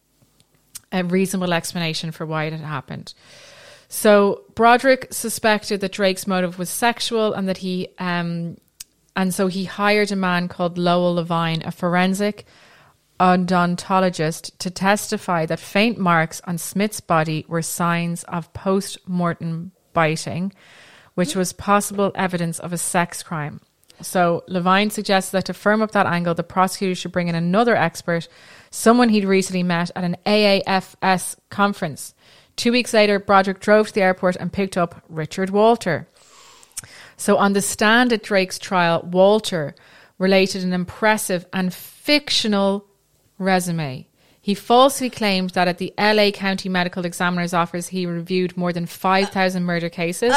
[0.91, 3.15] a reasonable explanation for why it had happened.
[3.88, 8.58] So Broderick suspected that Drake's motive was sexual and that he um,
[9.15, 12.45] and so he hired a man called Lowell Levine, a forensic
[13.19, 20.52] odontologist, to testify that faint marks on Smith's body were signs of post mortem biting,
[21.13, 23.62] which was possible evidence of a sex crime.
[24.02, 27.77] So Levine suggested that to firm up that angle, the prosecutor should bring in another
[27.77, 28.27] expert,
[28.69, 32.13] someone he'd recently met at an AAFS conference.
[32.58, 36.10] Two weeks later, Broderick drove to the airport and picked up Richard Walter.
[37.17, 39.75] So on the stand at Drake's trial, Walter
[40.17, 42.85] related an impressive and fictional
[43.37, 44.07] resume.
[44.45, 48.85] He falsely claimed that at the LA County Medical Examiner's office he reviewed more than
[48.85, 50.35] 5,000 murder cases.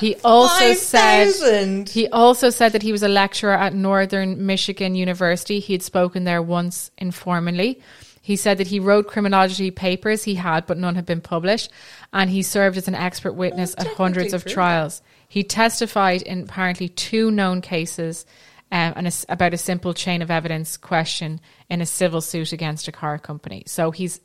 [0.00, 1.88] he also said 5,000?
[1.88, 5.60] he also said that he was a lecturer at Northern Michigan University.
[5.60, 7.80] He had spoken there once informally.
[8.20, 11.70] He said that he wrote criminology papers he had, but none had been published,
[12.12, 15.00] and he served as an expert witness at hundreds of trials.
[15.28, 18.26] He testified in apparently two known cases
[18.72, 22.88] um, and a about a simple chain of evidence question in a civil suit against
[22.88, 23.62] a car company.
[23.66, 24.20] So he's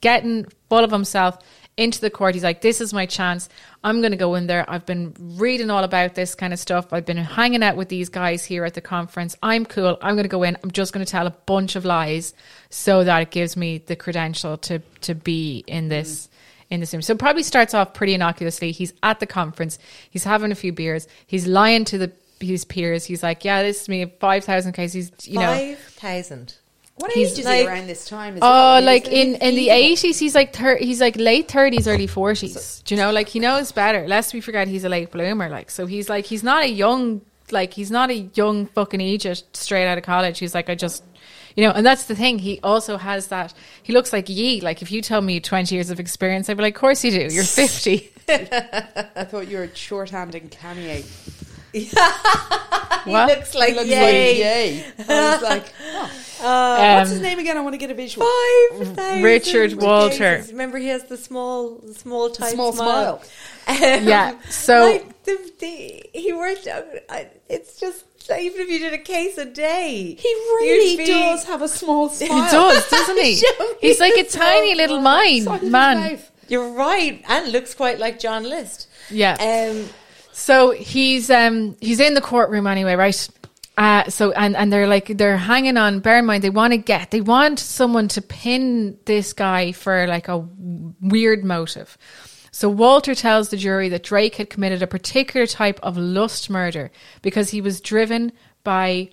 [0.00, 1.38] getting full of himself
[1.76, 2.34] into the court.
[2.34, 3.48] He's like, This is my chance.
[3.82, 4.68] I'm going to go in there.
[4.68, 6.92] I've been reading all about this kind of stuff.
[6.92, 9.36] I've been hanging out with these guys here at the conference.
[9.42, 9.98] I'm cool.
[10.02, 10.56] I'm going to go in.
[10.62, 12.34] I'm just going to tell a bunch of lies
[12.68, 16.28] so that it gives me the credential to, to be in this.
[16.70, 17.02] In this room.
[17.02, 18.70] So it probably starts off pretty innocuously.
[18.70, 19.78] He's at the conference.
[20.08, 21.08] He's having a few beers.
[21.26, 23.04] He's lying to the his peers.
[23.04, 24.04] He's like, "Yeah, this is me.
[24.20, 25.10] Five thousand cases.
[25.24, 26.54] You know, 5,000.
[26.94, 28.34] What He's age is like- he around this time?
[28.36, 28.76] As Oh?
[28.76, 32.82] Is like in in the eighties, he's like thir- he's like late thirties, early forties.
[32.84, 33.10] Do you know?
[33.10, 34.06] Like he knows better.
[34.06, 35.48] Lest we forget, he's a late bloomer.
[35.48, 39.56] Like so, he's like he's not a young like he's not a young fucking Egypt
[39.56, 40.38] straight out of college.
[40.38, 41.02] He's like I just.
[41.56, 42.38] You know, and that's the thing.
[42.38, 43.52] He also has that.
[43.82, 44.60] He looks like ye.
[44.60, 47.10] Like if you tell me twenty years of experience, I'd be like, "Of course you
[47.10, 47.34] do.
[47.34, 48.12] You're 50.
[48.28, 51.04] I thought you were shorthanding Kanye.
[53.06, 53.28] what?
[53.28, 53.96] Looks like Looks yay.
[54.28, 54.84] like yay.
[55.08, 55.72] I was like,
[56.42, 57.56] oh, Um, what's his um, name again?
[57.56, 58.26] I want to get a visual.
[58.72, 59.22] 5,000 mm-hmm.
[59.24, 60.36] Richard Walter.
[60.36, 60.52] cases.
[60.52, 63.22] Remember, he has the small, small, tight Small smile.
[63.68, 66.66] Um, yeah, so- like the, the, he worked.
[66.66, 70.28] out- I- It's just like, even if you did a case a day, He
[70.60, 72.44] really be- does have a small smile.
[72.44, 73.42] He does, doesn't he?
[73.80, 76.18] He's like a tiny little mind Side of his man.
[76.48, 78.88] You're right, and looks quite like John List.
[79.10, 79.36] Yeah.
[79.40, 79.88] Um,
[80.32, 83.28] So he's um he's in the courtroom anyway, right?
[83.76, 86.00] Uh, so and and they're like they're hanging on.
[86.00, 90.06] Bear in mind, they want to get they want someone to pin this guy for
[90.06, 90.38] like a
[91.00, 91.96] weird motive.
[92.50, 96.90] So Walter tells the jury that Drake had committed a particular type of lust murder
[97.22, 98.32] because he was driven
[98.64, 99.10] by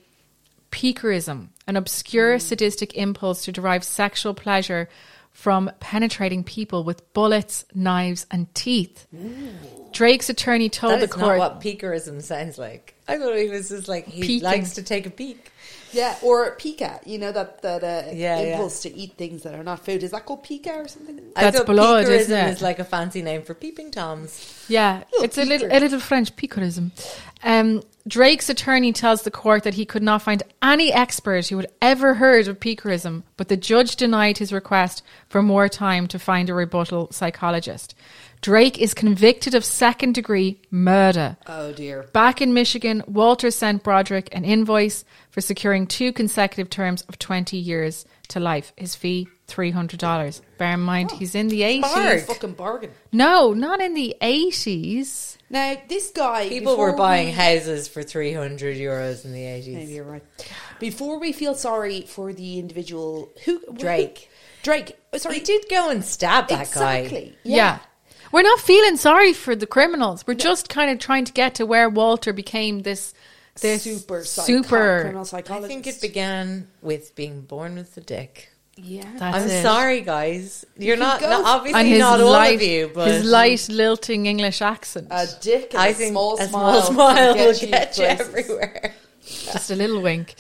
[0.72, 2.40] piquerism, an obscure hmm.
[2.40, 4.90] sadistic impulse to derive sexual pleasure
[5.32, 9.06] from penetrating people with bullets, knives, and teeth.
[9.92, 11.38] Drake's attorney told that the court.
[11.38, 12.96] not what piquerism sounds like.
[13.08, 14.44] I thought he was just like he Peeking.
[14.44, 15.52] likes to take a peek.
[15.92, 17.00] Yeah, or pica.
[17.06, 18.54] You know that that uh, Yeah, yeah.
[18.54, 20.04] impulse to eat things that are not food.
[20.04, 21.20] Is that called pica or something?
[21.36, 22.50] That's thought blood, isn't it?
[22.52, 24.66] is like a fancy name for peeping toms.
[24.68, 26.92] Yeah, Little it's a little a little French piquerism.
[27.44, 31.68] Um, Drake's attorney tells the court that he could not find any expert who had
[31.82, 36.50] ever heard of piquerism, but the judge denied his request for more time to find
[36.50, 37.96] a rebuttal psychologist.
[38.42, 41.38] Drake is convicted of second degree murder.
[41.48, 42.04] Oh dear.
[42.14, 47.58] Back in Michigan, Walter sent Broderick an invoice for securing two consecutive terms of 20
[47.58, 48.74] years to life.
[48.78, 50.42] His fee, $300.
[50.58, 51.82] Bear in mind, oh, he's in the 80s.
[51.82, 52.26] Bargain.
[52.26, 52.92] Fucking bargain.
[53.12, 55.38] No, not in the 80s.
[55.50, 56.50] Now this guy.
[56.50, 59.76] People were buying we- houses for three hundred euros in the eighties.
[59.76, 60.24] Maybe you're right.
[60.80, 64.30] Before we feel sorry for the individual who Drake.
[64.64, 64.98] Drake.
[65.14, 65.36] oh, Sorry.
[65.36, 66.98] He did go and stab that guy.
[66.98, 67.38] exactly.
[67.44, 67.80] Yeah.
[68.32, 70.26] We're not feeling sorry for the criminals.
[70.28, 73.14] We're just kind of trying to get to where Walter became this
[73.60, 75.66] this super super criminal psychologist.
[75.66, 78.52] I think it began with being born with a dick.
[78.76, 79.06] Yeah.
[79.18, 79.64] That's I'm it.
[79.64, 80.66] sorry, guys.
[80.78, 83.68] You're can not, not obviously and his not all light, of you, but his light
[83.70, 85.08] lilting English accent.
[85.10, 88.06] a dick and I a think small a small smile can will you get you
[88.06, 88.94] everywhere.
[89.28, 90.36] Just a little wink.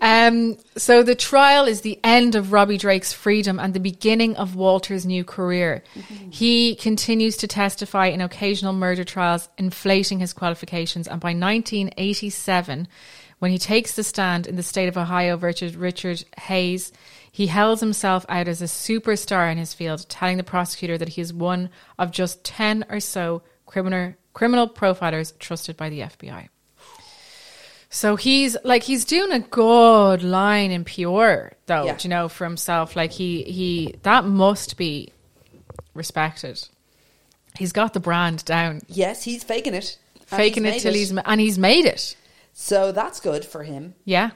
[0.00, 4.56] Um, so the trial is the end of Robbie Drake's freedom and the beginning of
[4.56, 5.82] Walter's new career.
[6.30, 11.06] He continues to testify in occasional murder trials, inflating his qualifications.
[11.06, 12.88] And by 1987,
[13.40, 16.92] when he takes the stand in the state of Ohio versus Richard Hayes,
[17.32, 21.20] he held himself out as a superstar in his field, telling the prosecutor that he
[21.20, 26.48] is one of just 10 or so criminal, criminal profilers trusted by the FBI.
[27.92, 31.96] So he's like he's doing a good line in pure though, Yeah.
[31.96, 32.94] do you know, for himself.
[32.94, 35.12] Like he he that must be
[35.94, 36.66] respected.
[37.58, 39.98] He's got the brand down, Yes, he's faking it.
[40.26, 42.14] Faking it till he's and he's made it.
[42.52, 43.94] So that's good for him.
[44.04, 44.30] Yeah.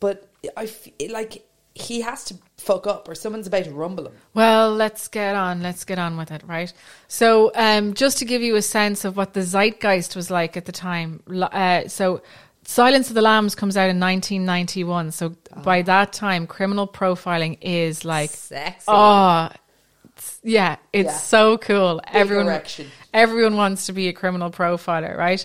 [0.00, 4.14] But I feel like he has to fuck up or someone's about to rumble him.
[4.32, 5.62] Well, let's get on.
[5.62, 6.72] Let's get on with it, right?
[7.08, 10.64] So, um, just to give you a sense of what the zeitgeist was like at
[10.64, 11.22] the time.
[11.30, 12.22] Uh, so,
[12.66, 15.12] Silence of the Lambs comes out in 1991.
[15.12, 18.84] So, by that time, criminal profiling is like, Sexy.
[18.88, 19.48] oh,
[20.04, 21.16] it's- yeah, it's Yeah.
[21.16, 22.00] so cool.
[22.12, 22.90] everyone, erection.
[23.14, 25.44] everyone wants to be a criminal profiler, right?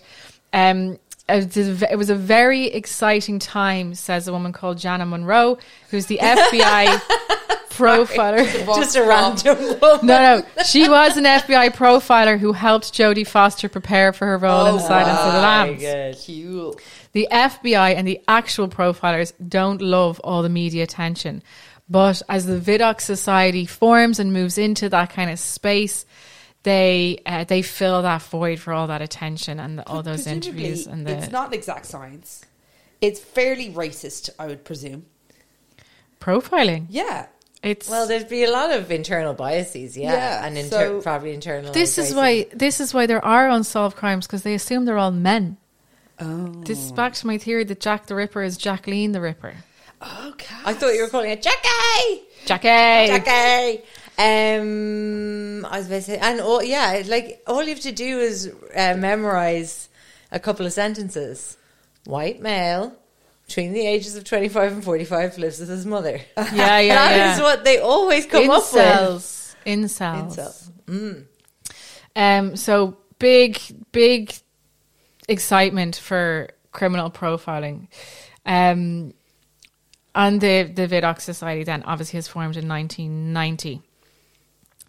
[0.52, 0.98] Um,
[1.30, 5.58] it was a- it was a very exciting time, says a woman called Jana Monroe,
[5.92, 6.88] who's the FBI
[7.70, 8.44] profiler.
[8.76, 10.06] Just a random woman.
[10.06, 10.64] No, no.
[10.66, 14.80] She was an FBI profiler who helped Jodie Foster prepare for her role in Oh,
[14.80, 15.80] Silence of the Lambs.
[15.82, 16.18] good.
[17.14, 17.30] Cute.
[17.30, 21.44] The FBI and the actual profilers don't love all the media attention.
[21.90, 26.06] But as the Vidocq Society forms and moves into that kind of space,
[26.64, 30.88] they uh, they fill that void for all that attention and all those Presumably, interviews
[30.88, 32.46] and the It's not an exact science.
[33.02, 35.06] It's fairly racist, I would presume.
[36.20, 36.86] profiling.
[36.90, 37.28] Yeah.
[37.64, 41.34] It's Well, there'd be a lot of internal biases, yeah, Yeah, and inter- so- probably
[41.34, 41.72] internal.
[41.74, 45.12] this is why this is why there are unsolved crimes because they assume they're all
[45.12, 45.58] men.
[46.22, 46.62] Oh.
[46.66, 49.56] This is back to my theory that Jack the Ripper is Jacqueline the Ripper.
[50.02, 50.56] Okay.
[50.66, 52.24] I thought you were calling it Jackie.
[52.46, 52.68] Jackie.
[52.68, 53.84] Jackie.
[54.18, 58.20] Um, I was about to say, and all, yeah, like all you have to do
[58.20, 59.90] is uh, memorize
[60.32, 61.58] a couple of sentences.
[62.06, 62.96] White male
[63.48, 66.20] between the ages of twenty-five and forty-five lives with his mother.
[66.38, 67.36] Yeah, yeah, That yeah.
[67.36, 68.82] is what they always come up with.
[68.84, 69.56] Incels.
[69.66, 70.70] Incels.
[70.88, 71.26] Incel.
[72.16, 73.60] Um, so big,
[73.92, 74.34] big
[75.32, 77.88] excitement for criminal profiling.
[78.46, 79.14] Um,
[80.14, 83.82] and the, the Vidocq Society then obviously has formed in 1990.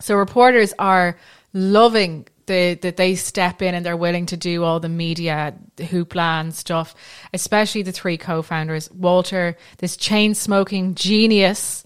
[0.00, 1.16] So reporters are
[1.52, 6.40] loving the, that they step in and they're willing to do all the media hoopla
[6.40, 6.94] and stuff,
[7.32, 8.90] especially the three co-founders.
[8.90, 11.84] Walter, this chain smoking genius.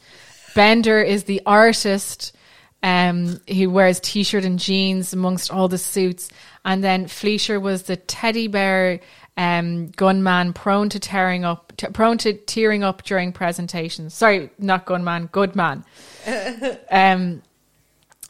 [0.55, 2.35] Bender is the artist.
[2.83, 6.29] Um, he wears t-shirt and jeans amongst all the suits.
[6.65, 9.01] And then Fleischer was the teddy bear
[9.37, 14.15] um, gunman prone to tearing up, t- prone to tearing up during presentations.
[14.15, 15.85] Sorry, not gunman, good man.
[16.91, 17.43] um,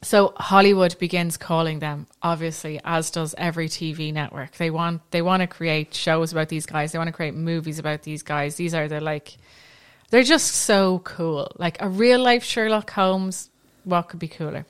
[0.02, 4.52] so Hollywood begins calling them, obviously, as does every TV network.
[4.56, 6.92] They want they want to create shows about these guys.
[6.92, 8.56] They want to create movies about these guys.
[8.56, 9.36] These are the like,
[10.10, 11.50] they're just so cool.
[11.56, 13.50] Like a real life Sherlock Holmes.
[13.86, 14.66] What could be cooler?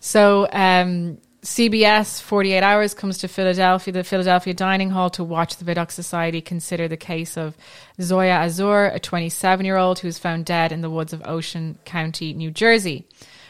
[0.00, 5.64] So um, CBS 48 Hours comes to Philadelphia, the Philadelphia Dining Hall, to watch the
[5.64, 7.56] Vidocq Society consider the case of
[8.00, 11.78] Zoya Azur, a 27 year old who was found dead in the woods of Ocean
[11.86, 13.08] County, New Jersey.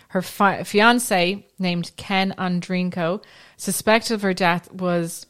[0.09, 3.23] Her fi- fiance, named Ken Andrinko,
[3.57, 5.27] suspected of her death was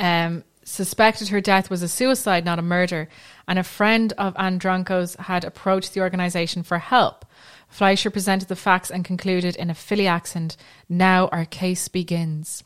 [0.00, 3.08] um, suspected her death was a suicide, not a murder,
[3.46, 7.24] and a friend of Andranko's had approached the organization for help.
[7.68, 10.56] Fleischer presented the facts and concluded in a Philly accent,
[10.88, 12.64] Now our case begins.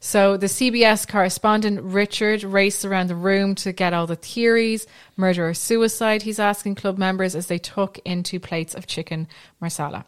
[0.00, 4.86] So the CBS correspondent Richard raced around the room to get all the theories,
[5.16, 9.28] murder or suicide, he's asking club members as they took into plates of chicken
[9.60, 10.04] marsala.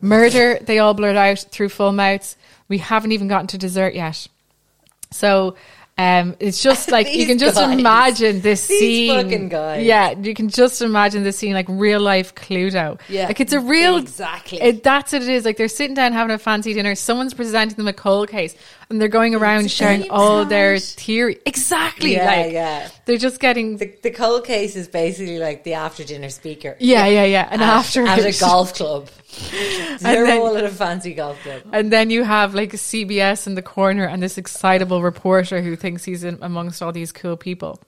[0.00, 2.36] Murder, they all blurred out through full mouths.
[2.68, 4.26] We haven't even gotten to dessert yet.
[5.12, 5.54] So
[5.98, 7.78] um, it's just like you can just guys.
[7.78, 9.22] imagine this These scene.
[9.24, 9.84] fucking guys.
[9.84, 13.00] Yeah, you can just imagine this scene like real life Cluedo.
[13.08, 14.60] Yeah, like it's a real exactly.
[14.60, 15.44] It, that's what it is.
[15.44, 16.94] Like they're sitting down having a fancy dinner.
[16.94, 18.54] Someone's presenting them a cold case,
[18.88, 21.38] and they're going around sharing all their theory.
[21.44, 22.14] Exactly.
[22.14, 22.88] Yeah, like, yeah.
[23.04, 23.78] They're just getting.
[23.78, 26.76] The, the cold case is basically like the after dinner speaker.
[26.78, 27.48] yeah, yeah, yeah.
[27.50, 29.08] And at, after at it- a golf club.
[30.00, 31.62] They're then- all at a fancy golf club.
[31.72, 36.04] And then you have like CBS in the corner and this excitable reporter who thinks
[36.04, 37.80] he's in amongst all these cool people.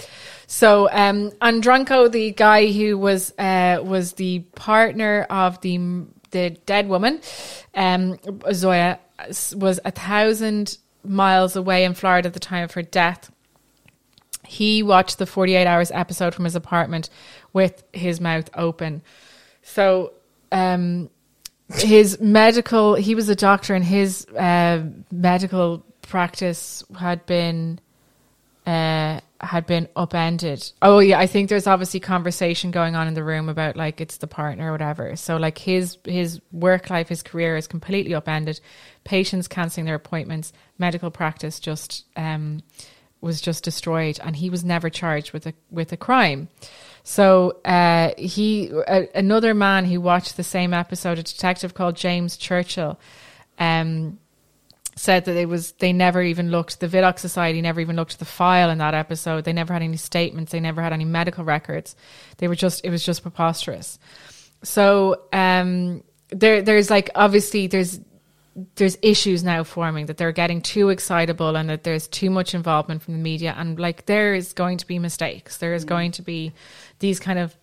[0.47, 6.89] So um, Andranko, the guy who was uh, was the partner of the the dead
[6.89, 7.21] woman,
[7.75, 8.19] um,
[8.53, 8.99] Zoya,
[9.55, 13.31] was a thousand miles away in Florida at the time of her death.
[14.47, 17.11] He watched the 48 hours episode from his apartment
[17.53, 19.03] with his mouth open.
[19.63, 20.13] So
[20.51, 21.11] um,
[21.75, 27.79] his medical he was a doctor and his uh, medical practice had been
[28.67, 30.73] uh, had been upended.
[30.83, 34.17] Oh yeah, I think there's obviously conversation going on in the room about like it's
[34.17, 35.15] the partner or whatever.
[35.17, 38.61] So like his his work life, his career is completely upended.
[39.05, 42.63] Patients cancelling their appointments, medical practice just um,
[43.21, 46.49] was just destroyed, and he was never charged with a with a crime.
[47.05, 52.37] So uh, he, uh, another man who watched the same episode, a detective called James
[52.37, 53.01] Churchill,
[53.59, 54.19] um,
[54.99, 56.81] said that it was they never even looked.
[56.81, 59.45] The Vidocq Society never even looked at the file in that episode.
[59.45, 60.53] They never had any statements.
[60.53, 61.97] They never had any medical records.
[62.39, 63.99] They were just it was just preposterous.
[64.63, 68.01] So um, there there's like obviously there's
[68.75, 73.03] there's issues now forming that they're getting too excitable and that there's too much involvement
[73.03, 76.23] from the media and like there is going to be mistakes there is going to
[76.23, 76.53] be
[76.99, 77.55] these kind of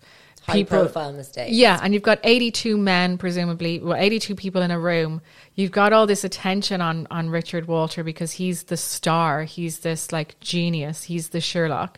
[0.45, 1.51] High people profile mistakes.
[1.51, 5.21] Yeah, and you've got 82 men, presumably, well, 82 people in a room.
[5.55, 9.43] You've got all this attention on on Richard Walter because he's the star.
[9.43, 11.03] He's this like genius.
[11.03, 11.97] He's the Sherlock.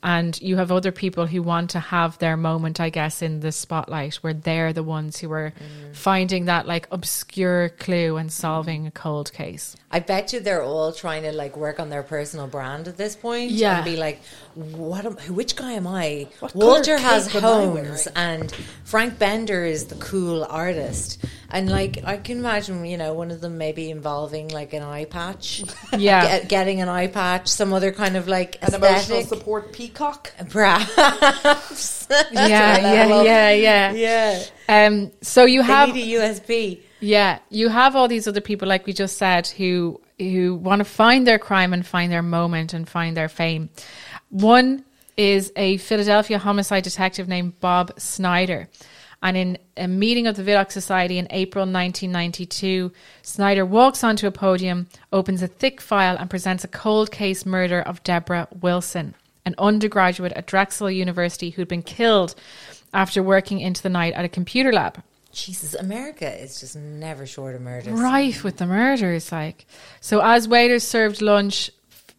[0.00, 3.50] And you have other people who want to have their moment, I guess, in the
[3.50, 5.96] spotlight where they're the ones who are mm.
[5.96, 9.76] finding that like obscure clue and solving a cold case.
[9.90, 13.16] I bet you they're all trying to like work on their personal brand at this
[13.16, 13.50] point.
[13.50, 13.76] Yeah.
[13.76, 14.22] And be like,
[14.54, 16.28] what am, which guy am I?
[16.38, 17.98] What Walter has cape am I Holmes wearing?
[18.14, 18.52] and
[18.84, 21.24] Frank Bender is the cool artist.
[21.50, 25.06] And like, I can imagine, you know, one of them maybe involving like an eye
[25.06, 25.64] patch.
[25.96, 26.22] Yeah.
[26.22, 30.32] Get, getting an eye patch, some other kind of like An emotional support peacock.
[30.50, 32.06] Perhaps.
[32.30, 33.92] yeah, yeah, yeah, yeah.
[33.92, 34.86] yeah.
[34.86, 36.80] Um, so you They have need a USP.
[37.00, 40.84] Yeah, you have all these other people, like we just said, who who want to
[40.84, 43.70] find their crime and find their moment and find their fame.
[44.30, 44.84] One
[45.16, 48.68] is a Philadelphia homicide detective named Bob Snyder.
[49.20, 52.92] And in a meeting of the Vidocq Society in April 1992,
[53.22, 57.80] Snyder walks onto a podium, opens a thick file, and presents a cold case murder
[57.80, 59.14] of Deborah Wilson,
[59.44, 62.34] an undergraduate at Drexel University who'd been killed
[62.94, 65.02] after working into the night at a computer lab
[65.32, 67.98] Jesus, America is just never short of murders.
[68.00, 69.30] rife with the murders.
[69.30, 69.66] Like,
[70.00, 71.70] so as waiters served lunch,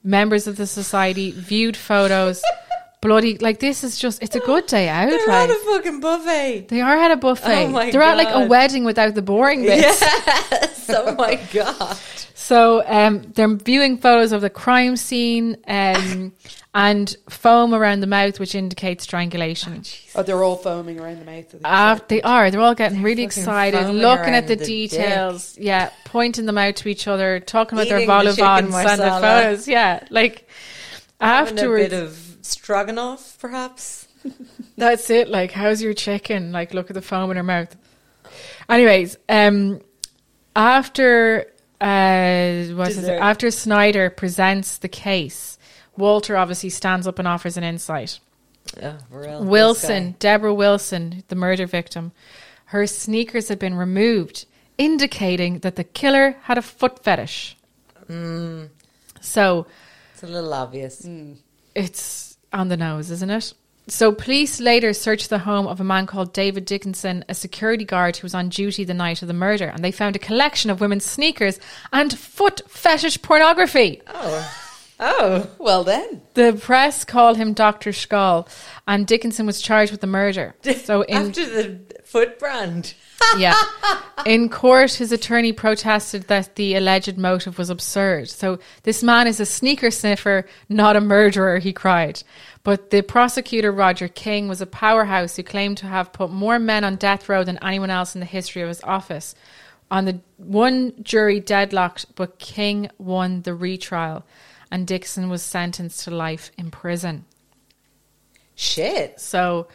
[0.03, 2.41] members of the society viewed photos.
[3.01, 5.09] bloody, like this is just, it's a good day out.
[5.09, 6.67] They're like, at a fucking buffet.
[6.69, 7.65] they are at a buffet.
[7.65, 10.01] Oh my They're at like a wedding without the boring bits.
[10.01, 10.75] Yes.
[10.91, 11.97] Oh my god.
[12.33, 16.33] So um, they're viewing photos of the crime scene um,
[16.73, 19.83] and foam around the mouth, which indicates strangulation.
[20.15, 21.53] Oh, they're all foaming around the mouth.
[21.53, 22.49] Of the Uh, they are.
[22.49, 25.59] They're all getting really excited, looking at the, the details.
[25.59, 28.91] Yeah, pointing them out to each other, talking about Eating their the vol au vents
[28.93, 29.67] and their photos.
[29.67, 30.49] Yeah, like
[31.21, 32.28] afterwards.
[32.49, 34.07] Stroganoff, perhaps.
[34.77, 35.29] that's it.
[35.29, 36.51] Like, how's your chicken?
[36.51, 37.75] Like, look at the foam in her mouth.
[38.67, 39.81] Anyways, um,
[40.55, 41.45] after
[41.81, 43.09] uh, what's it?
[43.09, 45.57] After Snyder presents the case,
[45.97, 48.19] Walter obviously stands up and offers an insight.
[48.81, 49.43] Oh, real.
[49.43, 50.15] Wilson.
[50.19, 52.11] Deborah Wilson, the murder victim,
[52.65, 54.45] her sneakers had been removed,
[54.77, 57.55] indicating that the killer had a foot fetish.
[59.21, 59.67] So
[60.13, 61.07] It's a little obvious.
[61.75, 63.53] it's on the nose, isn't it?
[63.87, 68.17] So police later searched the home of a man called David Dickerson, a security guard
[68.17, 70.79] who was on duty the night of the murder, and they found a collection of
[70.79, 71.59] women's sneakers
[71.91, 74.01] and foot fetish pornography.
[74.07, 74.55] Oh.
[74.99, 75.49] Oh.
[75.57, 76.21] Well, then.
[76.33, 77.91] The press called him Dr.
[77.91, 78.47] Scholl,
[78.87, 80.55] and Dickinson was charged with the murder.
[80.83, 81.79] So in After the
[82.09, 82.95] foot brand.
[83.37, 83.55] yeah.
[84.25, 88.29] In court, his attorney protested that the alleged motive was absurd.
[88.29, 92.23] So this man is a sneaker sniffer, not a murderer, he cried.
[92.63, 96.83] But the prosecutor, Roger King, was a powerhouse who claimed to have put more men
[96.83, 99.35] on death row than anyone else in the history of his office.
[99.91, 104.23] On the one jury deadlocked, but King won the retrial,
[104.71, 107.25] and Dixon was sentenced to life in prison.
[108.55, 109.19] Shit.
[109.19, 109.67] So,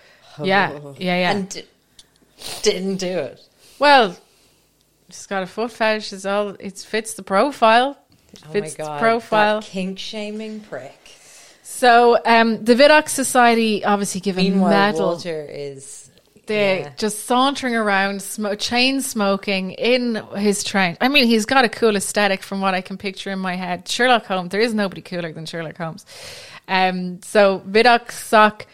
[0.42, 0.94] yeah, oh.
[0.98, 1.30] yeah, yeah.
[1.32, 1.64] And
[2.62, 3.40] didn't do it.
[3.78, 4.16] Well,
[5.10, 6.12] she's got a foot fetish.
[6.12, 6.50] It's all.
[6.60, 7.98] It fits the profile.
[8.32, 8.96] It Oh my fits god.
[8.96, 9.60] the profile.
[9.60, 10.98] That kink shaming prick.
[11.62, 15.06] So, um, the Vidocq Society obviously give a Meanwhile, medal.
[15.08, 16.10] Walter is.
[16.46, 16.92] They're yeah.
[16.98, 20.98] just sauntering around, sm- chain smoking in his trench.
[21.00, 23.88] I mean, he's got a cool aesthetic from what I can picture in my head.
[23.88, 24.50] Sherlock Holmes.
[24.50, 26.04] There is nobody cooler than Sherlock Holmes.
[26.68, 28.66] Um, so Vidocq Sock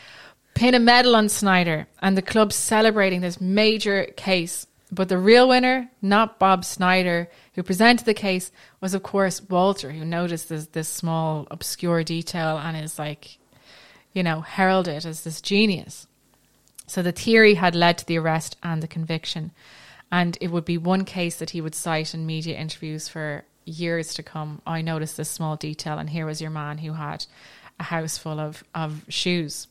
[0.54, 4.66] pin a medal on Snyder, and the club's celebrating this major case.
[4.92, 9.92] But the real winner, not Bob Snyder, who presented the case, was of course Walter,
[9.92, 13.38] who noticed this this small obscure detail and is like,
[14.12, 16.08] you know, heralded as this genius.
[16.86, 19.52] So the theory had led to the arrest and the conviction.
[20.10, 24.12] And it would be one case that he would cite in media interviews for years
[24.14, 24.60] to come.
[24.66, 27.26] I noticed this small detail, and here was your man who had
[27.78, 29.68] a house full of, of shoes.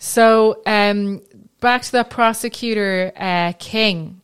[0.00, 1.22] So um,
[1.60, 4.22] back to that prosecutor, uh, King,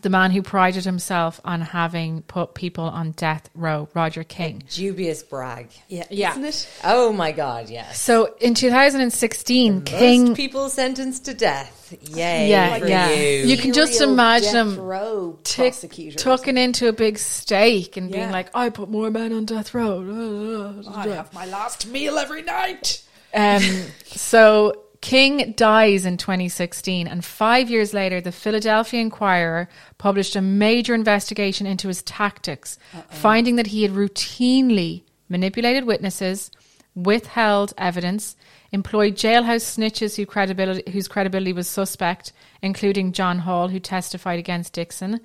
[0.00, 4.62] the man who prided himself on having put people on death row, Roger King.
[4.70, 5.68] Dubious brag.
[5.88, 6.06] Yeah.
[6.10, 6.30] Yeah.
[6.32, 6.68] Isn't it?
[6.82, 8.00] Oh my god, yes.
[8.00, 10.34] So in 2016, Most King.
[10.34, 11.94] people sentenced to death.
[12.16, 13.10] Yay Yeah, for yeah.
[13.12, 13.44] you.
[13.46, 15.74] You can just imagine him row tick,
[16.16, 20.82] tucking into a big steak and being like, I put more men on death row.
[20.88, 23.02] I have my last meal every night.
[23.34, 23.62] Um,
[24.06, 29.68] so King dies in 2016, and five years later, the Philadelphia Inquirer
[29.98, 32.78] published a major investigation into his tactics,
[33.10, 36.50] finding that he had routinely manipulated witnesses,
[36.94, 38.36] withheld evidence,
[38.72, 42.32] employed jailhouse snitches who credibility, whose credibility was suspect,
[42.62, 45.20] including John Hall, who testified against Dixon.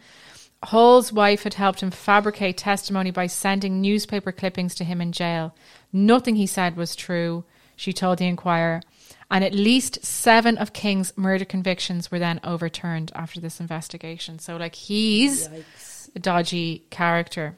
[0.63, 5.55] Hall's wife had helped him fabricate testimony by sending newspaper clippings to him in jail.
[5.93, 7.45] Nothing he said was true,
[7.79, 8.81] she told the Inquirer.
[9.31, 14.39] And at least seven of King's murder convictions were then overturned after this investigation.
[14.39, 16.15] So, like, he's Yikes.
[16.15, 17.57] a dodgy character.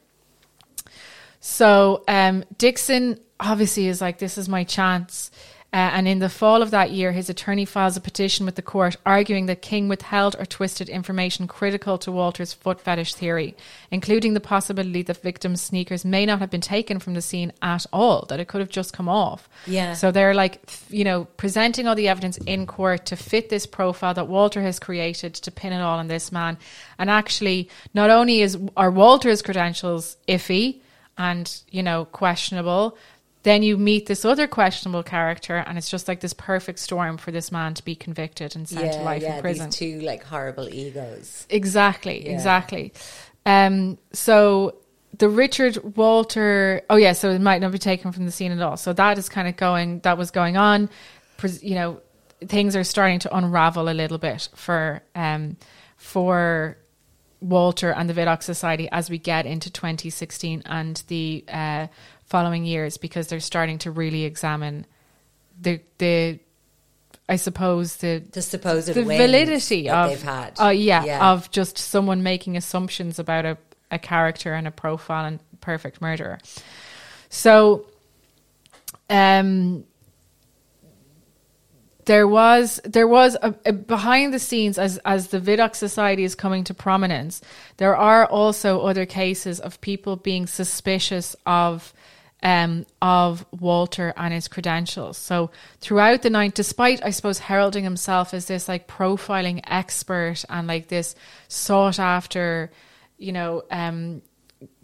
[1.40, 5.32] So um, Dixon obviously is like, this is my chance.
[5.74, 8.62] Uh, and in the fall of that year, his attorney files a petition with the
[8.62, 13.56] court arguing that King withheld or twisted information critical to Walter's foot fetish theory,
[13.90, 17.86] including the possibility that victims' sneakers may not have been taken from the scene at
[17.90, 19.48] all, that it could have just come off.
[19.66, 19.94] Yeah.
[19.94, 20.60] So they're like,
[20.90, 24.78] you know, presenting all the evidence in court to fit this profile that Walter has
[24.78, 26.58] created to pin it all on this man.
[26.98, 30.80] And actually, not only is are Walter's credentials iffy
[31.16, 32.98] and you know questionable,
[33.42, 37.30] then you meet this other questionable character, and it's just like this perfect storm for
[37.32, 39.66] this man to be convicted and sent to life yeah, in prison.
[39.66, 41.46] these two like horrible egos.
[41.50, 42.32] Exactly, Yeah.
[42.32, 42.92] exactly.
[43.44, 44.76] Um, so
[45.18, 48.60] the Richard Walter, oh yeah, so it might not be taken from the scene at
[48.62, 48.76] all.
[48.76, 50.88] So that is kind of going, that was going on.
[51.60, 52.00] You know,
[52.46, 55.56] things are starting to unravel a little bit for um
[55.96, 56.76] for
[57.40, 61.88] Walter and the Vidocq Society as we get into 2016 and the uh,
[62.32, 64.86] following years because they're starting to really examine
[65.60, 66.38] the the
[67.28, 70.50] I suppose the The supposed the validity of they've had.
[70.60, 71.30] uh, yeah, Yeah.
[71.32, 73.56] of just someone making assumptions about a,
[73.90, 76.38] a character and a profile and perfect murderer.
[77.28, 77.86] So,
[79.08, 79.84] um,
[82.04, 86.34] there was there was a, a behind the scenes as as the Vidocq Society is
[86.34, 87.40] coming to prominence.
[87.76, 91.92] There are also other cases of people being suspicious of
[92.42, 95.16] um, of Walter and his credentials.
[95.16, 100.66] So throughout the night, despite I suppose heralding himself as this like profiling expert and
[100.66, 101.14] like this
[101.48, 102.70] sought after,
[103.18, 104.22] you know, um,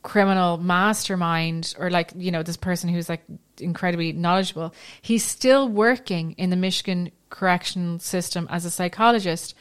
[0.02, 3.22] criminal mastermind or like you know this person who's like
[3.58, 9.54] incredibly knowledgeable he's still working in the michigan correctional system as a psychologist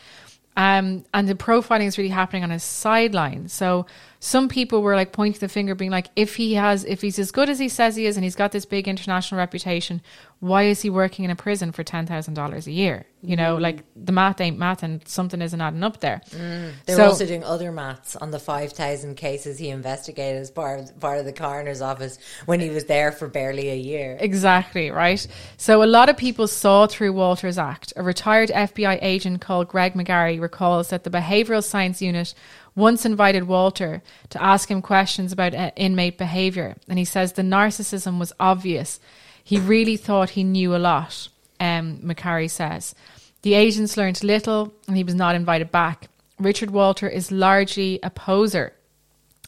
[0.56, 3.88] um, and the profiling is really happening on his sideline so
[4.20, 7.32] some people were like pointing the finger being like if he has if he's as
[7.32, 10.02] good as he says he is and he's got this big international reputation
[10.40, 13.64] why is he working in a prison for $10000 a year you know mm-hmm.
[13.64, 16.70] like the math ain't math and something isn't adding up there mm-hmm.
[16.86, 21.00] They're So- also doing other maths on the 5,000 cases he investigated as part of,
[21.00, 24.18] part of the coroner's office when he was there for barely a year.
[24.20, 25.26] Exactly, right?
[25.58, 27.94] So a lot of people saw through Walter's act.
[27.96, 32.34] A retired FBI agent called Greg McCrary recalls that the behavioral science unit
[32.78, 36.78] once invited Walter to ask him questions about inmate behavior.
[36.88, 39.00] And he says the narcissism was obvious.
[39.44, 41.28] He really thought he knew a lot,
[41.60, 42.94] um, McCrary says.
[43.42, 46.08] The agents learned little and he was not invited back.
[46.40, 48.74] Richard Walter is largely a poser.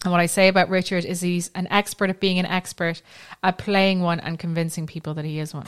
[0.03, 3.03] And what I say about Richard is he's an expert at being an expert,
[3.43, 5.67] at playing one and convincing people that he is one.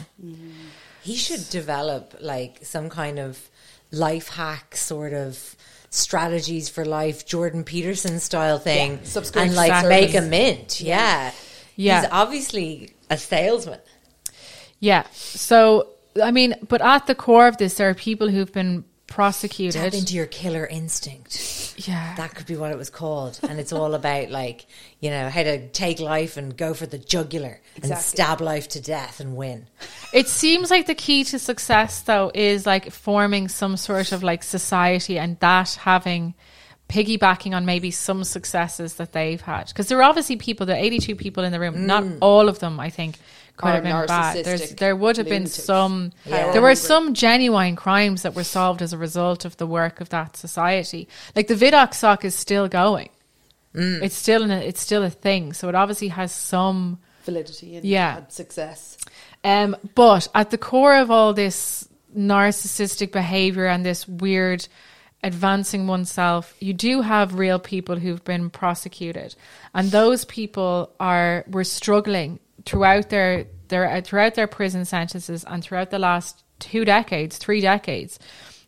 [1.03, 3.49] He should develop like some kind of
[3.91, 5.55] life hack sort of
[5.91, 9.89] strategies for life, Jordan Peterson style thing, Yeah, and like service.
[9.89, 10.81] make a mint.
[10.81, 11.31] Yeah.
[11.75, 12.01] Yeah.
[12.01, 13.79] He's obviously a salesman.
[14.79, 15.03] Yeah.
[15.11, 15.89] So,
[16.21, 19.81] I mean, but at the core of this, there are people who've been prosecuted.
[19.81, 21.75] Tap into your killer instinct.
[21.87, 22.15] yeah.
[22.15, 23.39] That could be what it was called.
[23.47, 24.65] And it's all about like,
[24.99, 28.81] you know, how to take life and go for the jugular and stab life to
[28.81, 29.67] death and win.
[30.13, 34.43] It seems like the key to success, though, is like forming some sort of like
[34.43, 36.33] society and that having
[36.87, 39.67] piggybacking on maybe some successes that they've had.
[39.67, 42.17] Because there are obviously people, there are 82 people in the room, not mm.
[42.21, 43.17] all of them, I think,
[43.61, 44.43] could have been bad.
[44.45, 46.51] There's, there would have been some, Yeah.
[46.51, 50.09] there were some genuine crimes that were solved as a result of the work of
[50.09, 51.07] that society.
[51.35, 53.09] Like the Vidocq sock is still going.
[53.73, 55.53] It's still in a, it's still a thing.
[55.53, 58.21] So it obviously has some validity and Yeah.
[58.27, 58.97] success.
[59.45, 61.87] um, but at the core of all this
[62.17, 64.67] narcissistic behavior and this weird
[65.23, 69.35] advancing oneself, you do have real people who've been prosecuted,
[69.73, 75.63] and those people are were struggling throughout their their uh, throughout their prison sentences and
[75.63, 78.19] throughout the last two decades, three decades,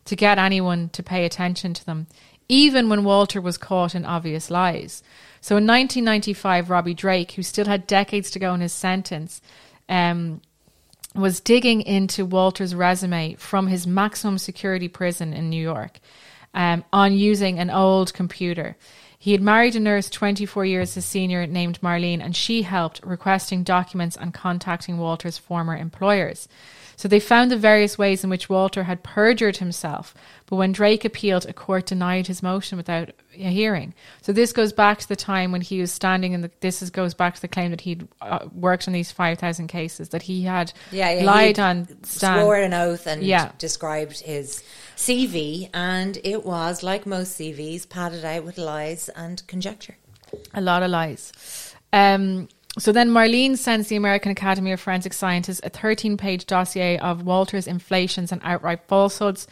[0.04, 2.06] to get anyone to pay attention to them,
[2.48, 5.02] even when Walter was caught in obvious lies.
[5.40, 9.42] So in 1995, Robbie Drake, who still had decades to go in his sentence,
[9.88, 10.40] um,
[11.14, 16.00] was digging into Walter's resume from his maximum security prison in New York
[16.54, 18.76] um, on using an old computer.
[19.24, 23.62] He had married a nurse 24 years his senior named Marlene, and she helped requesting
[23.62, 26.46] documents and contacting Walter's former employers.
[26.96, 30.14] So they found the various ways in which Walter had perjured himself,
[30.46, 33.94] but when Drake appealed, a court denied his motion without a hearing.
[34.22, 36.50] So this goes back to the time when he was standing in the.
[36.60, 39.66] This is, goes back to the claim that he'd uh, worked on these five thousand
[39.68, 42.42] cases that he had Yeah, yeah, lied he on stand.
[42.42, 43.50] swore an oath and Yeah.
[43.58, 44.62] described his
[44.96, 49.96] CV, and it was like most CVs, padded out with lies and conjecture.
[50.54, 51.74] A lot of lies.
[51.92, 52.48] Um,
[52.78, 57.24] so then Marlene sends the American Academy of Forensic Scientists a 13 page dossier of
[57.24, 59.46] Walter's inflations and outright falsehoods.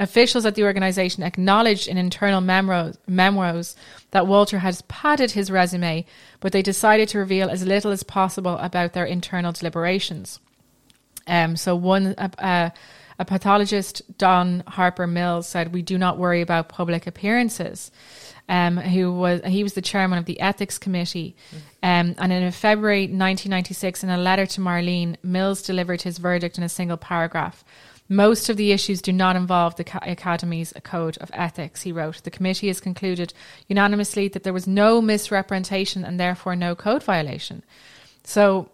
[0.00, 3.76] Officials at the organization acknowledged in internal memos,
[4.12, 6.06] that Walter has padded his resume,
[6.38, 10.38] but they decided to reveal as little as possible about their internal deliberations.
[11.26, 12.70] Um, so one uh, uh,
[13.18, 17.90] a pathologist, Don Harper Mills, said, "We do not worry about public appearances."
[18.50, 21.36] Um, who was he was the chairman of the ethics committee,
[21.82, 26.64] um, and in February 1996, in a letter to Marlene, Mills delivered his verdict in
[26.64, 27.62] a single paragraph.
[28.08, 32.22] Most of the issues do not involve the Academy's code of ethics, he wrote.
[32.22, 33.34] The committee has concluded
[33.68, 37.62] unanimously that there was no misrepresentation and therefore no code violation.
[38.24, 38.70] So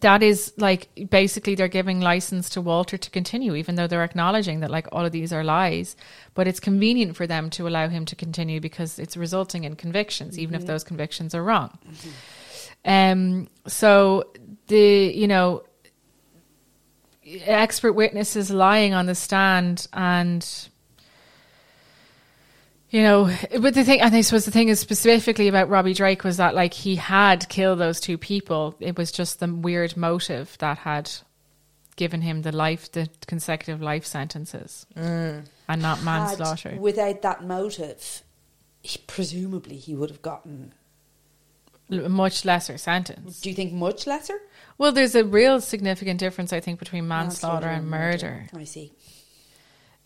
[0.00, 4.60] that is like basically they're giving license to Walter to continue, even though they're acknowledging
[4.60, 5.96] that like all of these are lies.
[6.34, 10.38] But it's convenient for them to allow him to continue because it's resulting in convictions,
[10.38, 11.78] even if those convictions are wrong.
[12.84, 13.48] Um.
[13.66, 14.32] So
[14.68, 15.64] the you know
[17.44, 20.68] expert witnesses lying on the stand and
[22.90, 23.30] you know,
[23.60, 26.54] but the thing, and I suppose the thing is specifically about Robbie Drake was that
[26.54, 28.74] like he had killed those two people.
[28.80, 31.10] It was just the weird motive that had
[31.96, 36.76] given him the life, the consecutive life sentences, and not Had- manslaughter.
[36.78, 38.22] without that motive,
[38.82, 40.72] he, presumably he would have gotten.
[41.90, 43.40] L- much lesser sentence.
[43.40, 44.38] Do you think much lesser?
[44.76, 48.46] Well, there's a real significant difference, I think, between manslaughter, and murder.
[48.54, 48.92] I see.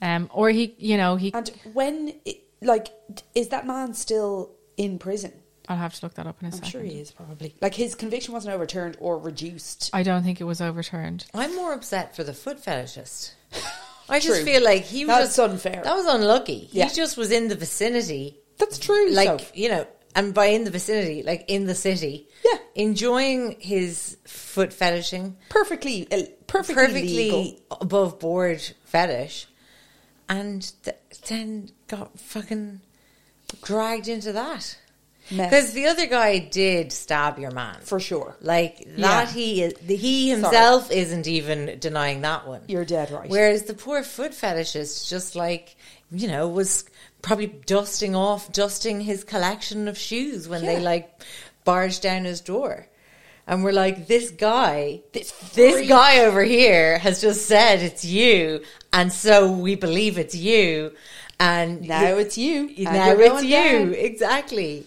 [0.01, 1.33] Um, or he, you know, he.
[1.35, 2.89] And when, it, like,
[3.35, 5.33] is that man still in prison?
[5.69, 6.71] I'll have to look that up in a I'm second.
[6.71, 7.55] sure he is probably.
[7.61, 9.91] Like his conviction wasn't overturned or reduced.
[9.93, 11.25] I don't think it was overturned.
[11.35, 13.33] I'm more upset for the foot fetishist.
[14.09, 14.45] I just True.
[14.45, 15.81] feel like he was That's just, unfair.
[15.85, 16.69] That was unlucky.
[16.73, 16.89] Yeah.
[16.89, 19.11] He just was in the vicinity, That's true.
[19.11, 19.47] like so.
[19.55, 19.87] you know,
[20.17, 22.59] and by in the vicinity, like in the city, Yeah.
[22.75, 27.57] enjoying his foot fetishing, perfectly, uh, perfectly, perfectly legal.
[27.81, 29.47] above board fetish,
[30.33, 30.97] and th-
[31.29, 32.81] then got fucking
[33.63, 34.79] dragged into that
[35.29, 38.37] because the other guy did stab your man for sure.
[38.41, 39.25] Like Yeah.
[39.25, 42.63] that, he is, he himself isn't even denying that one.
[42.67, 43.29] You're dead right.
[43.29, 45.77] Whereas the poor foot fetishist just like,
[46.11, 46.85] you know, was
[47.21, 51.23] probably dusting off, dusting his collection of shoes when they like
[51.65, 52.87] barged down his door.
[53.47, 55.89] And we're like, this guy, This this freak.
[55.89, 58.63] guy over here has just said it's you.
[58.93, 60.93] And so we believe it's you.
[61.41, 62.69] And now it's you.
[62.77, 63.51] and now it's you.
[63.51, 63.95] down.
[63.95, 64.87] Exactly.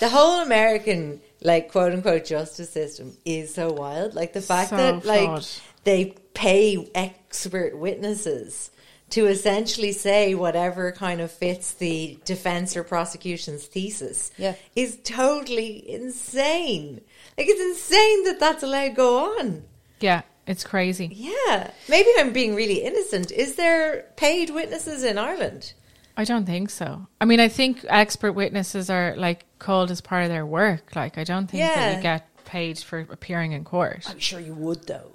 [0.00, 4.14] The whole American, like, quote unquote, justice system is so wild.
[4.14, 5.46] Like, the fact So that, like, flawed.
[5.84, 8.70] they pay expert witnesses
[9.10, 14.54] to essentially say whatever kind of fits the defense or prosecution's thesis Yeah.
[14.74, 17.02] is totally insane.
[17.38, 19.64] Like, it's insane that that's allowed to go on.
[20.00, 21.10] Yeah, it's crazy.
[21.12, 21.70] Yeah.
[21.88, 23.30] Maybe I'm being really innocent.
[23.32, 25.72] Is there paid witnesses in Ireland?
[26.16, 27.06] I don't think so.
[27.20, 30.94] I mean, I think expert witnesses are like called as part of their work.
[30.94, 34.04] Like, I don't think that you get paid for appearing in court.
[34.10, 35.12] I'm sure you would though.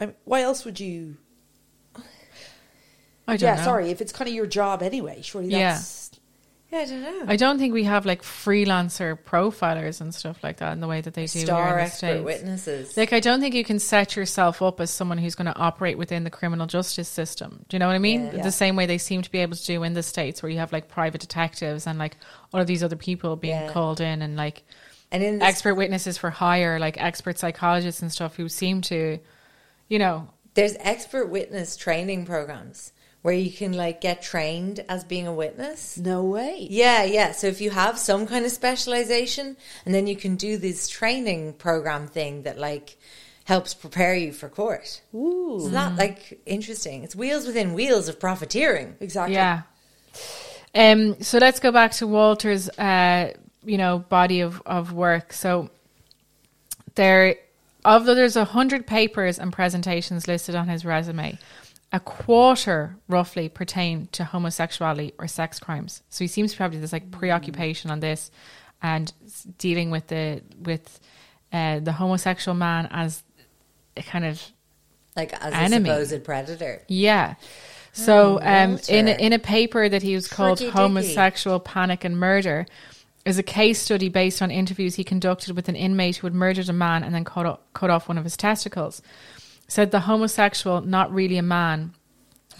[0.00, 1.16] I why else would you?
[1.96, 3.64] I don't Yeah, know.
[3.64, 3.90] sorry.
[3.90, 5.72] If it's kind of your job anyway, surely Yeah.
[5.74, 6.07] that's.
[6.07, 6.07] Yeah,
[6.70, 7.24] I don't know.
[7.26, 11.00] I don't think we have like freelancer profilers and stuff like that in the way
[11.00, 12.24] that they do Star here in the expert States.
[12.24, 12.96] witnesses.
[12.96, 15.96] Like, I don't think you can set yourself up as someone who's going to operate
[15.96, 17.64] within the criminal justice system.
[17.70, 18.30] Do you know what I mean?
[18.34, 18.42] Yeah.
[18.42, 20.58] The same way they seem to be able to do in the States, where you
[20.58, 22.18] have like private detectives and like
[22.52, 23.72] all of these other people being Yeah.
[23.72, 24.62] called in and like
[25.10, 29.18] and in expert witnesses for hire, like expert psychologists and stuff who seem to,
[29.88, 32.92] you know, there's expert witness training programs
[33.28, 35.98] where you can like get trained as being a witness.
[35.98, 36.66] No way.
[36.70, 37.32] Yeah, yeah.
[37.32, 41.52] So if you have some kind of specialization, and then you can do this training
[41.52, 42.96] program thing that like
[43.44, 45.02] helps prepare you for court.
[45.14, 45.58] Ooh.
[45.60, 47.04] It's not like interesting.
[47.04, 48.96] It's wheels within wheels of profiteering.
[48.98, 49.34] Exactly.
[49.34, 49.64] Yeah.
[50.74, 51.20] Um.
[51.20, 55.34] So let's go back to Walter's, uh, you know, body of of work.
[55.34, 55.68] So
[56.94, 57.36] there,
[57.84, 61.38] although there's a hundred papers and presentations listed on his resume,
[61.92, 66.02] a quarter roughly pertain to homosexuality or sex crimes.
[66.10, 68.30] So he seems to probably this like preoccupation on this
[68.82, 69.12] and
[69.58, 71.00] dealing with the with
[71.52, 73.22] uh, the homosexual man as
[73.96, 74.42] a kind of
[75.16, 75.88] Like as Enemy.
[75.88, 76.82] a supposed predator.
[76.88, 77.34] yeah.
[77.94, 80.78] So, Oh, um, in a, in a paper that he was called Tricky dicky.
[80.82, 82.66] "Homosexual Panic and Murder,"
[83.24, 86.68] is a case study based on interviews he conducted with an inmate who had murdered
[86.68, 89.02] a man and then cut o- cut off one of his testicles.
[89.68, 91.92] Said the homosexual, not really a man.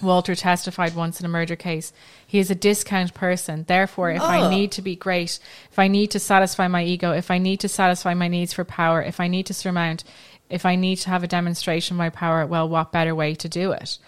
[0.03, 1.93] Walter testified once in a murder case.
[2.27, 3.65] He is a discount person.
[3.67, 4.51] Therefore, if I Oh.
[4.51, 5.39] need to be great,
[5.73, 8.65] if I need to satisfy my ego, if I need to satisfy my needs for
[8.65, 10.05] power, if I need to surmount,
[10.51, 13.49] if I need to have a demonstration of my power, well, what better way to
[13.49, 13.99] do it?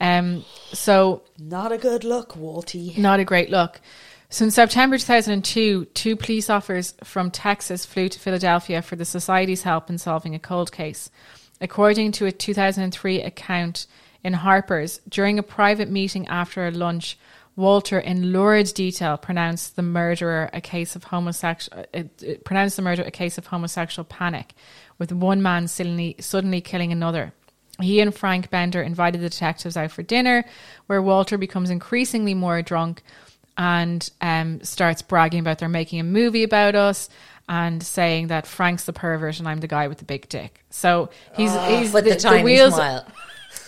[0.00, 2.98] Um, so Not a good look, Walty.
[2.98, 3.80] not a great look.
[4.28, 9.62] So in September 2002, two police officers from Texas flew to Philadelphia for the Society's
[9.62, 11.10] help in solving a cold case.
[11.60, 13.86] According to a 2003 account
[14.24, 17.18] in Harper's, during a private meeting after a lunch,
[17.56, 21.84] Walter, in lurid detail, pronounced the murderer a case of homosexual.
[21.92, 24.54] Uh, uh, pronounced the murder a case of homosexual panic,
[24.98, 27.34] with one man suddenly suddenly killing another.
[27.80, 30.44] He and Frank Bender invited the detectives out for dinner,
[30.86, 33.02] where Walter becomes increasingly more drunk
[33.58, 37.10] and um, starts bragging about they're making a movie about us
[37.50, 40.64] and saying that Frank's the pervert and I'm the guy with the big dick.
[40.70, 43.04] So he's, he's With the, tiny wheels smile.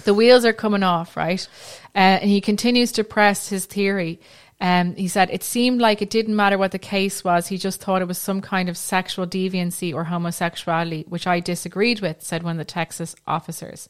[0.05, 1.47] the wheels are coming off, right?
[1.93, 4.21] Uh, and he continues to press his theory.
[4.61, 7.49] Um, he said it seemed like it didn't matter what the case was.
[7.49, 12.01] He just thought it was some kind of sexual deviancy or homosexuality, which I disagreed
[12.01, 13.89] with, said one of the Texas officers.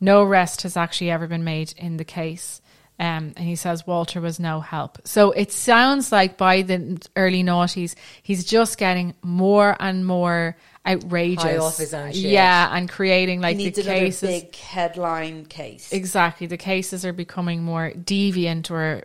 [0.00, 2.60] No arrest has actually ever been made in the case.
[2.98, 4.98] Um, and he says Walter was no help.
[5.04, 11.42] So it sounds like by the early noughties, he's just getting more and more outrageous.
[11.42, 12.22] High off his own shit.
[12.22, 14.20] Yeah, and creating like the cases.
[14.20, 15.92] big headline case.
[15.92, 16.46] Exactly.
[16.46, 19.02] The cases are becoming more deviant or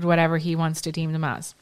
[0.00, 1.56] whatever he wants to deem them as.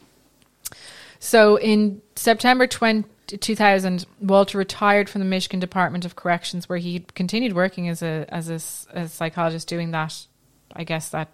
[1.18, 3.08] So in September 20,
[3.38, 8.26] 2000, Walter retired from the Michigan Department of Corrections, where he continued working as a
[8.28, 10.26] as a, s- a psychologist, doing that,
[10.74, 11.28] I guess, that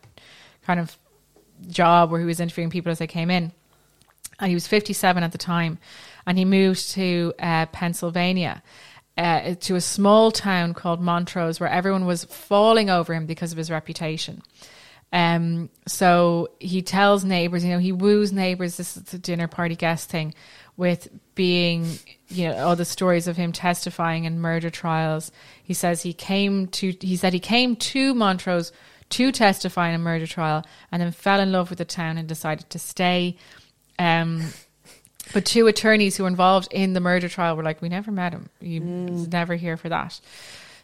[0.66, 0.98] kind of
[1.68, 3.52] job where he was interviewing people as they came in.
[4.38, 5.78] And he was 57 at the time,
[6.26, 8.62] and he moved to uh, Pennsylvania.
[9.18, 13.56] Uh, to a small town called Montrose, where everyone was falling over him because of
[13.56, 14.42] his reputation.
[15.10, 18.76] Um, so he tells neighbors, you know, he woos neighbors.
[18.76, 20.34] This is the dinner party guest thing,
[20.76, 21.86] with being,
[22.28, 25.32] you know, all the stories of him testifying in murder trials.
[25.64, 28.70] He says he came to, he said he came to Montrose
[29.10, 32.28] to testify in a murder trial, and then fell in love with the town and
[32.28, 33.36] decided to stay.
[33.98, 34.42] Um,
[35.32, 38.32] but two attorneys who were involved in the murder trial were like, "We never met
[38.32, 38.48] him.
[38.60, 40.20] He was never here for that."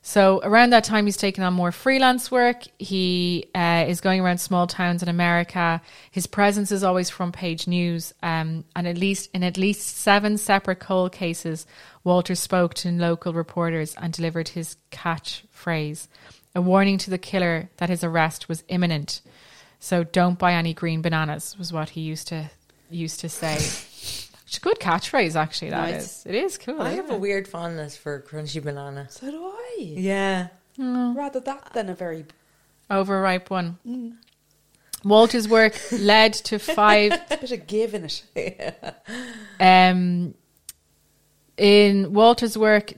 [0.05, 2.65] So around that time, he's taken on more freelance work.
[2.77, 5.81] He uh, is going around small towns in America.
[6.11, 8.13] His presence is always front page news.
[8.21, 11.67] Um, and at least in at least seven separate cold cases,
[12.03, 16.09] Walter spoke to local reporters and delivered his catchphrase,
[16.55, 19.23] a warning to the killer that his arrest was imminent.
[19.79, 22.51] So don't buy any green bananas was what he used to
[22.91, 23.55] used to say.
[23.57, 25.71] It's a good catchphrase, actually.
[25.71, 25.95] That is.
[25.95, 26.27] Nice.
[26.27, 26.83] It is cool.
[26.83, 29.07] I isn't have a weird fondness for crunchy banana.
[29.09, 29.77] So do I.
[29.79, 30.49] Yeah.
[30.79, 32.27] Rather that than a very.
[32.91, 34.19] overripe one.
[35.05, 37.13] Walter's work led to five.
[37.31, 38.95] A bit of give in it.
[39.59, 40.35] Um,
[41.57, 42.93] in Walter's work,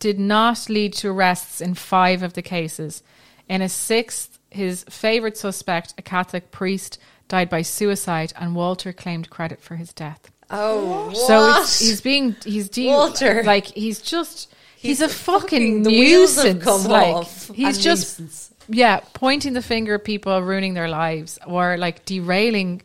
[0.00, 3.02] did not lead to arrests in five of the cases.
[3.48, 6.98] In a sixth, his favorite suspect, a Catholic priest,
[7.28, 10.30] died by suicide, and Walter claimed credit for his death.
[10.50, 11.16] Oh, what?
[11.16, 13.44] So he's being he's de- Walter.
[13.44, 16.86] like he's just he's, He's a fucking, fucking- the wheels have nuisance.
[16.88, 17.26] like
[17.56, 18.50] he's just nuisance.
[18.68, 22.82] yeah pointing the finger at people ruining their lives or like derailing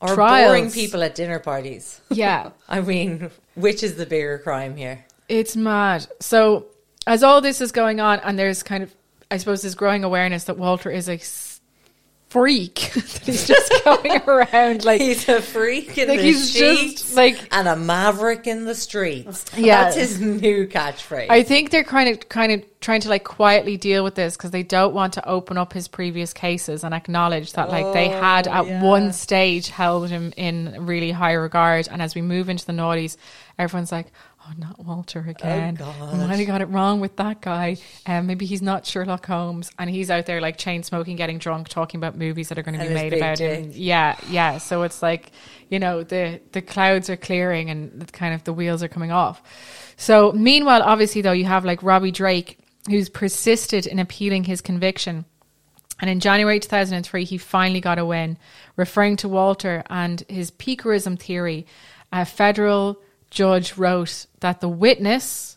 [0.00, 0.48] or trials.
[0.48, 2.00] boring people at dinner parties.
[2.10, 5.04] Yeah, I mean, which is the bigger crime here?
[5.28, 6.06] It's mad.
[6.20, 6.66] So
[7.06, 8.94] as all this is going on, and there's kind of
[9.30, 11.18] I suppose this growing awareness that Walter is a
[12.32, 12.74] freak.
[12.94, 17.14] that he's just going around like He's a freak in like the he's sheets just
[17.14, 19.50] like and a maverick in the streets.
[19.56, 19.84] Yeah.
[19.84, 21.26] That's his new catchphrase.
[21.28, 24.50] I think they're kind of kind of trying to like quietly deal with this because
[24.50, 28.20] they don't want to open up his previous cases and acknowledge that like they oh,
[28.20, 28.82] had at yeah.
[28.82, 33.16] one stage held him in really high regard, and as we move into the noughties,
[33.58, 34.06] everyone's like.
[34.44, 35.74] Oh, not Walter again.
[35.76, 36.18] God.
[36.18, 37.76] Why got it wrong with that guy?
[38.06, 39.70] Um, maybe he's not Sherlock Holmes.
[39.78, 42.78] And he's out there like chain smoking, getting drunk, talking about movies that are going
[42.78, 43.70] to be made about him.
[43.72, 44.58] Yeah, yeah.
[44.58, 45.30] So it's like,
[45.68, 49.42] you know, the the clouds are clearing and kind of the wheels are coming off.
[49.96, 55.24] So meanwhile, obviously though, you have like Robbie Drake who's persisted in appealing his conviction.
[56.00, 58.36] And in January 2003, he finally got a win.
[58.76, 61.66] Referring to Walter and his piquerism theory,
[62.10, 63.00] a federal
[63.32, 65.56] judge wrote that the witness,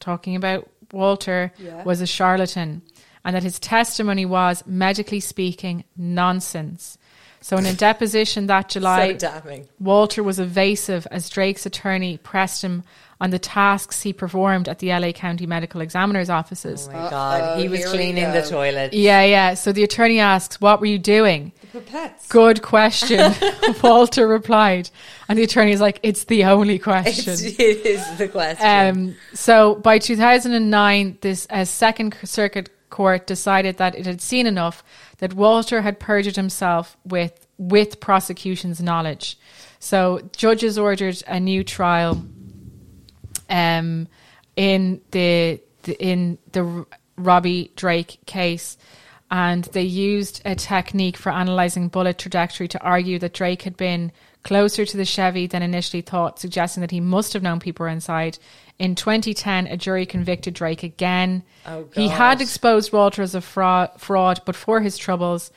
[0.00, 1.82] talking about Walter, Yeah.
[1.84, 2.82] was a charlatan
[3.24, 6.98] and that his testimony was, medically speaking, nonsense.
[7.40, 9.64] So, in a deposition that July, so.
[9.80, 12.82] Walter was evasive as Drake's attorney pressed him
[13.22, 16.88] on the tasks he performed at the LA County Medical Examiner's offices.
[16.90, 18.92] Oh my god, he was cleaning the toilet.
[18.92, 19.54] Yeah, yeah.
[19.54, 21.52] So the attorney asks, What were you doing?
[21.72, 22.28] The pipettes.
[22.28, 23.32] Good question.
[23.82, 24.90] Walter replied.
[25.28, 27.32] And the attorney is like, It's the only question.
[27.34, 28.66] It's, it is the question.
[28.66, 34.82] Um, so by 2009, this uh, Second Circuit Court decided that it had seen enough
[35.18, 39.38] that Walter had perjured himself with with prosecution's knowledge.
[39.78, 42.24] So judges ordered a new trial
[43.52, 44.08] um,
[44.56, 46.86] in the, the in the
[47.16, 48.76] Robbie Drake case,
[49.30, 54.10] and they used a technique for analyzing bullet trajectory to argue that Drake had been
[54.42, 57.90] closer to the Chevy than initially thought, suggesting that he must have known people were
[57.90, 58.38] inside.
[58.78, 61.44] In 2010, a jury convicted Drake again.
[61.66, 65.52] Oh, he had exposed Walter as a fraud, fraud, but for his troubles,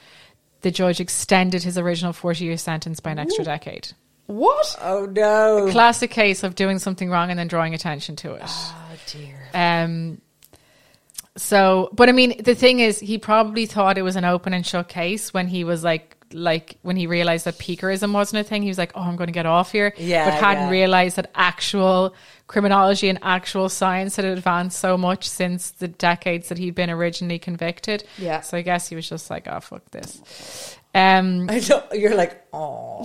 [0.62, 3.94] the judge extended his original 40 year sentence by an extra decade.
[4.28, 4.76] What?
[4.82, 5.68] oh no.
[5.72, 8.44] Classic case of doing something wrong and then drawing attention to it.
[8.46, 9.50] oh dear.
[9.54, 10.22] Um,
[11.38, 14.66] so, but I mean, the thing is, he probably thought it was an open and
[14.66, 18.62] shut case when he was like, like when he realized that piquerism wasn't a thing.
[18.64, 20.70] He was like, "Oh, I'm going to get off here," Yeah, but hadn't yeah.
[20.72, 22.16] realized that actual
[22.48, 27.38] criminology and actual science had advanced so much since the decades that he'd been originally
[27.38, 28.06] convicted.
[28.18, 28.42] Yeah.
[28.42, 32.42] So I guess he was just like, "Oh, fuck this." Um, I know you're like,
[32.54, 33.04] oh,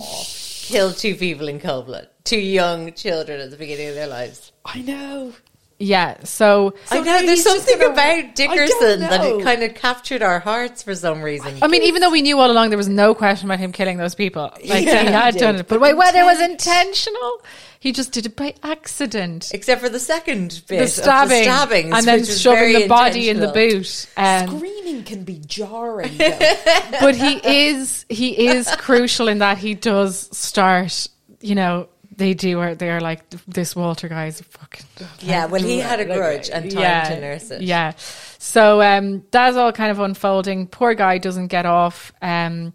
[0.61, 4.51] killed two people in cold blood, two young children at the beginning of their lives.
[4.63, 5.33] I know.
[5.81, 6.23] Yeah.
[6.23, 10.83] So I know there's something gonna- about Dickerson that it kind of captured our hearts
[10.83, 11.57] for some reason.
[11.61, 13.97] I mean, even though we knew all along there was no question about him killing
[13.97, 15.39] those people, like Yeah, he he had did.
[15.39, 15.67] done it.
[15.67, 17.41] But wait, whether it was intentional,
[17.79, 19.49] he just did it by accident.
[19.53, 23.29] Except for the second bit The of stabbing, the stabbings, and then shoving the body
[23.29, 24.07] in the boot.
[24.15, 26.15] Um, Screaming can be jarring.
[27.01, 31.07] But he is he is crucial in that he does start.
[31.39, 31.87] You know,
[32.21, 32.59] they do.
[32.59, 34.85] Or they are like this Walter guy is fucking.
[35.19, 37.61] Yeah, well, he had a Like, grudge and time yeah, to nurse it.
[37.63, 37.93] Yeah.
[38.37, 40.67] So um, that's all kind of unfolding.
[40.67, 42.13] Poor guy doesn't get off.
[42.21, 42.73] Um,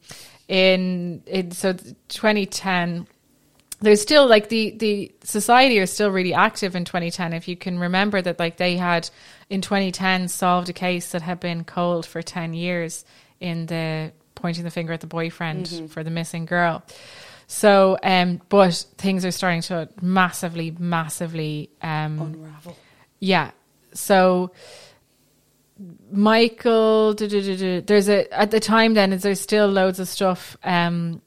[0.48, 1.72] in in so
[2.08, 3.06] 2010,
[3.80, 7.32] there's still like the the society are still really active in 2010.
[7.32, 9.08] If you can remember that, like they had
[9.48, 13.04] in 2010 solved a case that had been cold for 10 years
[13.38, 16.82] in the pointing the finger at the boyfriend for the missing girl.
[17.46, 22.76] So, um, but things are starting to massively, massively um, Unravel.
[23.20, 23.52] yeah.
[23.92, 24.52] So
[26.10, 30.08] Michael, duh, duh, duh, there's a at the time then is there's still loads of
[30.08, 30.56] stuff.
[30.64, 31.20] Um,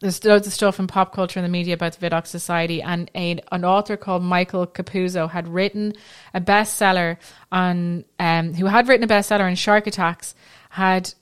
[0.00, 3.10] there's loads of stuff in pop culture and the media about the Vidocq Society, and
[3.14, 5.94] a, an author called Michael Capuzzo had written
[6.34, 7.16] a bestseller
[7.50, 10.34] on, um, who had written a bestseller on shark attacks,
[10.68, 11.14] had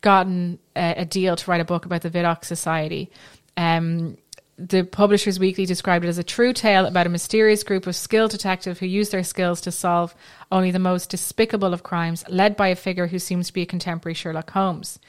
[0.00, 3.10] gotten a, a deal to write a book about the Vidocq Society.
[3.56, 4.16] Um,
[4.56, 8.30] the Publishers Weekly described it as a true tale about a mysterious group of skilled
[8.30, 10.14] detectives who use their skills to solve
[10.52, 13.66] only the most despicable of crimes, led by a figure who seems to be a
[13.66, 15.00] contemporary Sherlock Holmes.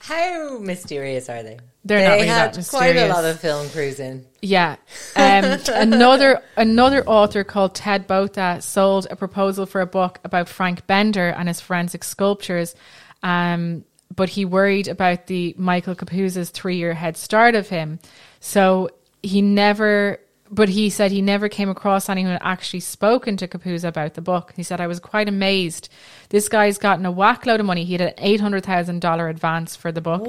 [0.00, 1.58] How mysterious are they?
[1.84, 4.26] They're they not really had that quite a lot of film crews in.
[4.42, 4.76] Yeah.
[5.16, 10.86] Um, another another author called Ted Botha sold a proposal for a book about Frank
[10.86, 12.74] Bender and his forensic sculptures.
[13.22, 13.84] Um,
[14.14, 17.98] but he worried about the Michael Capuzzo's three year head start of him.
[18.40, 18.90] So
[19.22, 23.48] he never but he said he never came across anyone who had actually spoken to
[23.48, 24.52] Capuzzo about the book.
[24.54, 25.88] He said, I was quite amazed.
[26.28, 27.84] This guy's gotten a whack load of money.
[27.84, 30.22] He had an $800,000 advance for the book.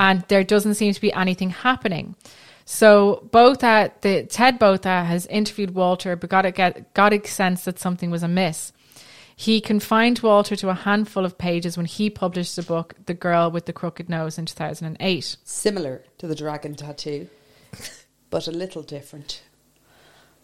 [0.00, 2.16] And there doesn't seem to be anything happening.
[2.64, 7.64] So Botha, the Ted Botha has interviewed Walter, but got a, get, got a sense
[7.64, 8.72] that something was amiss.
[9.36, 13.50] He confined Walter to a handful of pages when he published the book The Girl
[13.50, 15.36] with the Crooked Nose in 2008.
[15.44, 17.28] Similar to the dragon tattoo,
[18.30, 19.42] but a little different.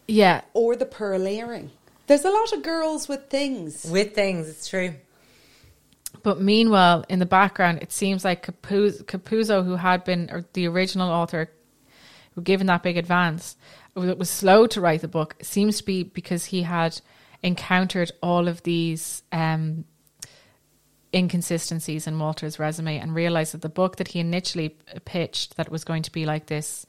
[0.08, 1.70] Yeah, Or the pearl earring.
[2.08, 3.86] There's a lot of girls with things.
[3.88, 4.94] With things, it's true.
[6.24, 10.66] But meanwhile, in the background, it seems like Capuz- Capuzzo, who had been or the
[10.66, 11.50] original author,
[12.34, 13.56] who given that big advance,
[13.94, 15.36] was was slow to write the book.
[15.42, 17.00] Seems to be because he had
[17.42, 19.84] encountered all of these um,
[21.14, 25.84] inconsistencies in Walter's resume and realized that the book that he initially pitched that was
[25.84, 26.86] going to be like this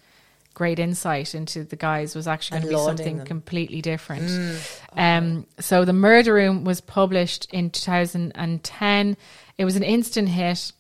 [0.53, 3.26] great insight into the guys was actually going to be something them.
[3.26, 4.60] completely different.
[4.94, 9.18] Um, so the Murder Room was published in 2010.
[9.57, 10.72] It was an instant hit.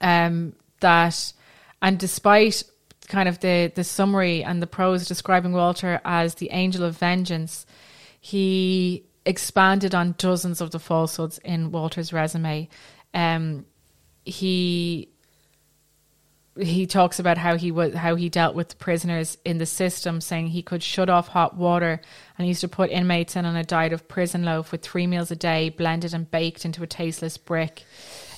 [0.00, 1.32] Um, that,
[1.82, 2.62] and despite
[3.08, 7.66] kind of the the summary and the prose describing Walter as the angel of vengeance,
[8.20, 12.68] he expanded on dozens of the falsehoods in Walter's resume.
[13.14, 13.66] Um,
[14.24, 15.08] he
[16.58, 20.48] he talks about how he was how he dealt with prisoners in the system, saying
[20.48, 22.00] he could shut off hot water
[22.36, 25.06] and he used to put inmates in on a diet of prison loaf with three
[25.06, 27.84] meals a day, blended and baked into a tasteless brick.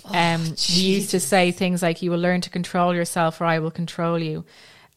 [0.04, 3.58] Um, he used to say things like, "You will learn to control yourself, or I
[3.58, 4.44] will control you."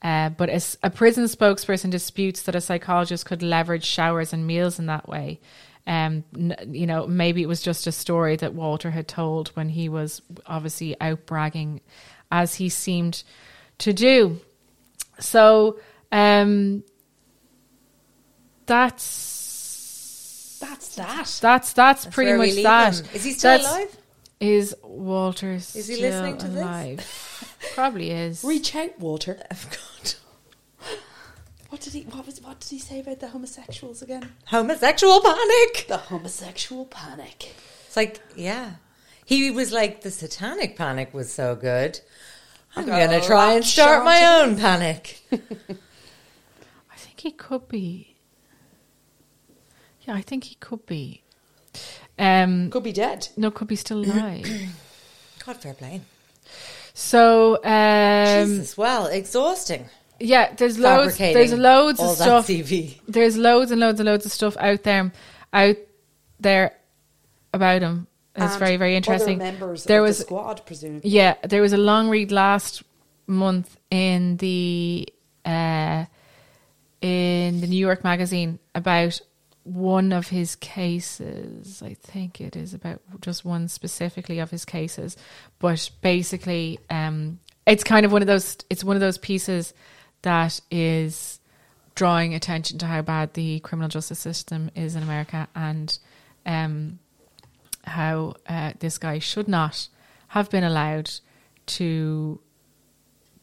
[0.06, 4.78] Uh, but as a prison spokesperson disputes that a psychologist could leverage showers and meals
[4.78, 5.40] in that way.
[5.88, 9.70] Um, n- you know, maybe it was just a story that Walter had told when
[9.70, 11.82] he was obviously out bragging,
[12.32, 13.24] as he seemed
[13.80, 14.40] to do.
[15.20, 15.80] So
[16.12, 16.84] um,
[18.66, 21.40] that's That's that.
[21.42, 22.96] that's that's, pretty much that.
[23.00, 23.06] him.
[23.14, 23.98] Is he still That's- alive?
[24.42, 27.35] Is Walter Is he still listening to this?
[27.66, 27.76] Alive?
[27.76, 28.44] Probably is.
[28.44, 29.38] Reach out, Walter.
[29.52, 30.20] I've got
[31.70, 32.02] What did he?
[32.04, 32.42] What was?
[32.42, 34.30] What did he say about the homosexuals again?
[34.46, 35.86] homosexual panic.
[35.88, 37.54] The homosexual panic.
[37.88, 38.74] It's like, yeah.
[39.26, 42.00] He was like, the satanic panic was so good.
[42.76, 45.22] I'm gonna going to try and start my own panic.
[45.32, 45.38] I
[46.98, 48.16] think he could be.
[50.02, 51.24] Yeah, I think he could be.
[52.20, 53.28] Um, Could be dead.
[53.36, 54.46] no, could be still alive.
[55.46, 56.02] God, fair play.
[56.98, 59.90] So, um, Jesus, well, exhausting.
[60.20, 61.18] yeah, there's loads.
[61.18, 62.48] There's loads all of that stuff.
[62.48, 63.00] CV.
[63.08, 65.12] There's loads and loads and loads of stuff out there,
[65.52, 65.76] out
[66.40, 66.74] there
[67.54, 68.08] about him.
[68.34, 69.42] It's And very, very interesting.
[69.42, 71.10] Other members there of was the squad, presumably.
[71.10, 72.82] Yeah, there was a long read last
[73.28, 75.08] month in the
[75.44, 76.06] uh,
[77.02, 79.20] in the New York Magazine about
[79.66, 81.82] one of his cases.
[81.84, 85.18] I think it is about just one specifically of his cases,
[85.60, 88.58] but basically, um, it's kind of one of those.
[88.70, 89.74] It's one of those pieces
[90.22, 91.40] that is
[91.96, 95.98] drawing attention to how bad the criminal justice system is in America and
[96.46, 97.00] um,
[97.86, 99.88] how uh, this guy should not
[100.28, 101.10] have been allowed
[101.66, 102.40] to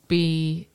[0.07, 0.69] be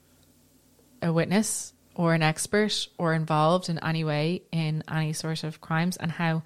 [1.02, 5.98] a witness or an expert or involved in any way in any sort of crimes,
[5.98, 6.44] and how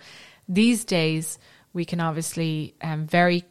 [0.47, 1.37] these days
[1.73, 3.43] we can obviously um, very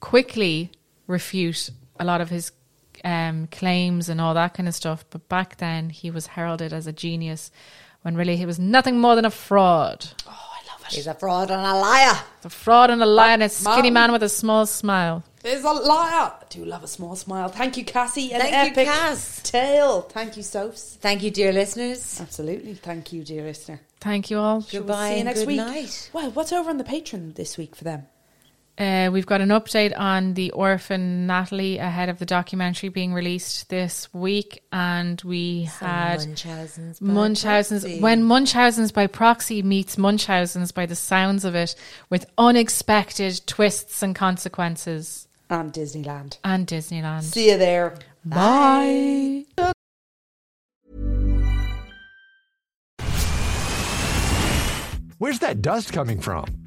[0.00, 0.70] quickly
[1.06, 2.52] refute a lot of his
[3.04, 5.04] um, claims and all that kind of stuff.
[5.08, 7.50] But back then, he was heralded as a genius
[8.02, 10.06] when really he was nothing more than a fraud.
[10.26, 10.94] Oh, I love it.
[10.94, 12.18] He's a fraud and a liar.
[12.44, 14.10] A fraud and a liar and a skinny man.
[14.10, 15.24] man with a small smile.
[15.46, 16.32] There's a liar.
[16.32, 17.48] I do love a small smile.
[17.48, 18.32] Thank you, Cassie.
[18.32, 19.40] An Thank you, epic Cass.
[19.44, 20.00] tale.
[20.02, 20.96] Thank you, Sophs.
[21.00, 22.20] Thank you, dear listeners.
[22.20, 22.74] Absolutely.
[22.74, 23.80] Thank you, dear listener.
[24.00, 24.62] Thank you all.
[24.62, 25.56] Shall we Goodbye see you next good week.
[25.58, 26.10] night.
[26.12, 28.08] Well, what's over on the Patreon this week for them?
[28.76, 33.68] Uh, we've got an update on the orphan Natalie ahead of the documentary being released
[33.70, 36.98] this week, and we had Munchausen's.
[36.98, 37.82] by Munchausen's.
[37.84, 38.00] proxy.
[38.00, 41.76] When Munchausen's by proxy meets Munchausen's by the sounds of it,
[42.10, 46.38] with unexpected twists and consequences, And Disneyland.
[46.44, 47.22] and Disneyland.
[47.22, 47.94] See you there.
[48.24, 49.44] Bye.
[55.18, 56.65] Where's that dust coming from?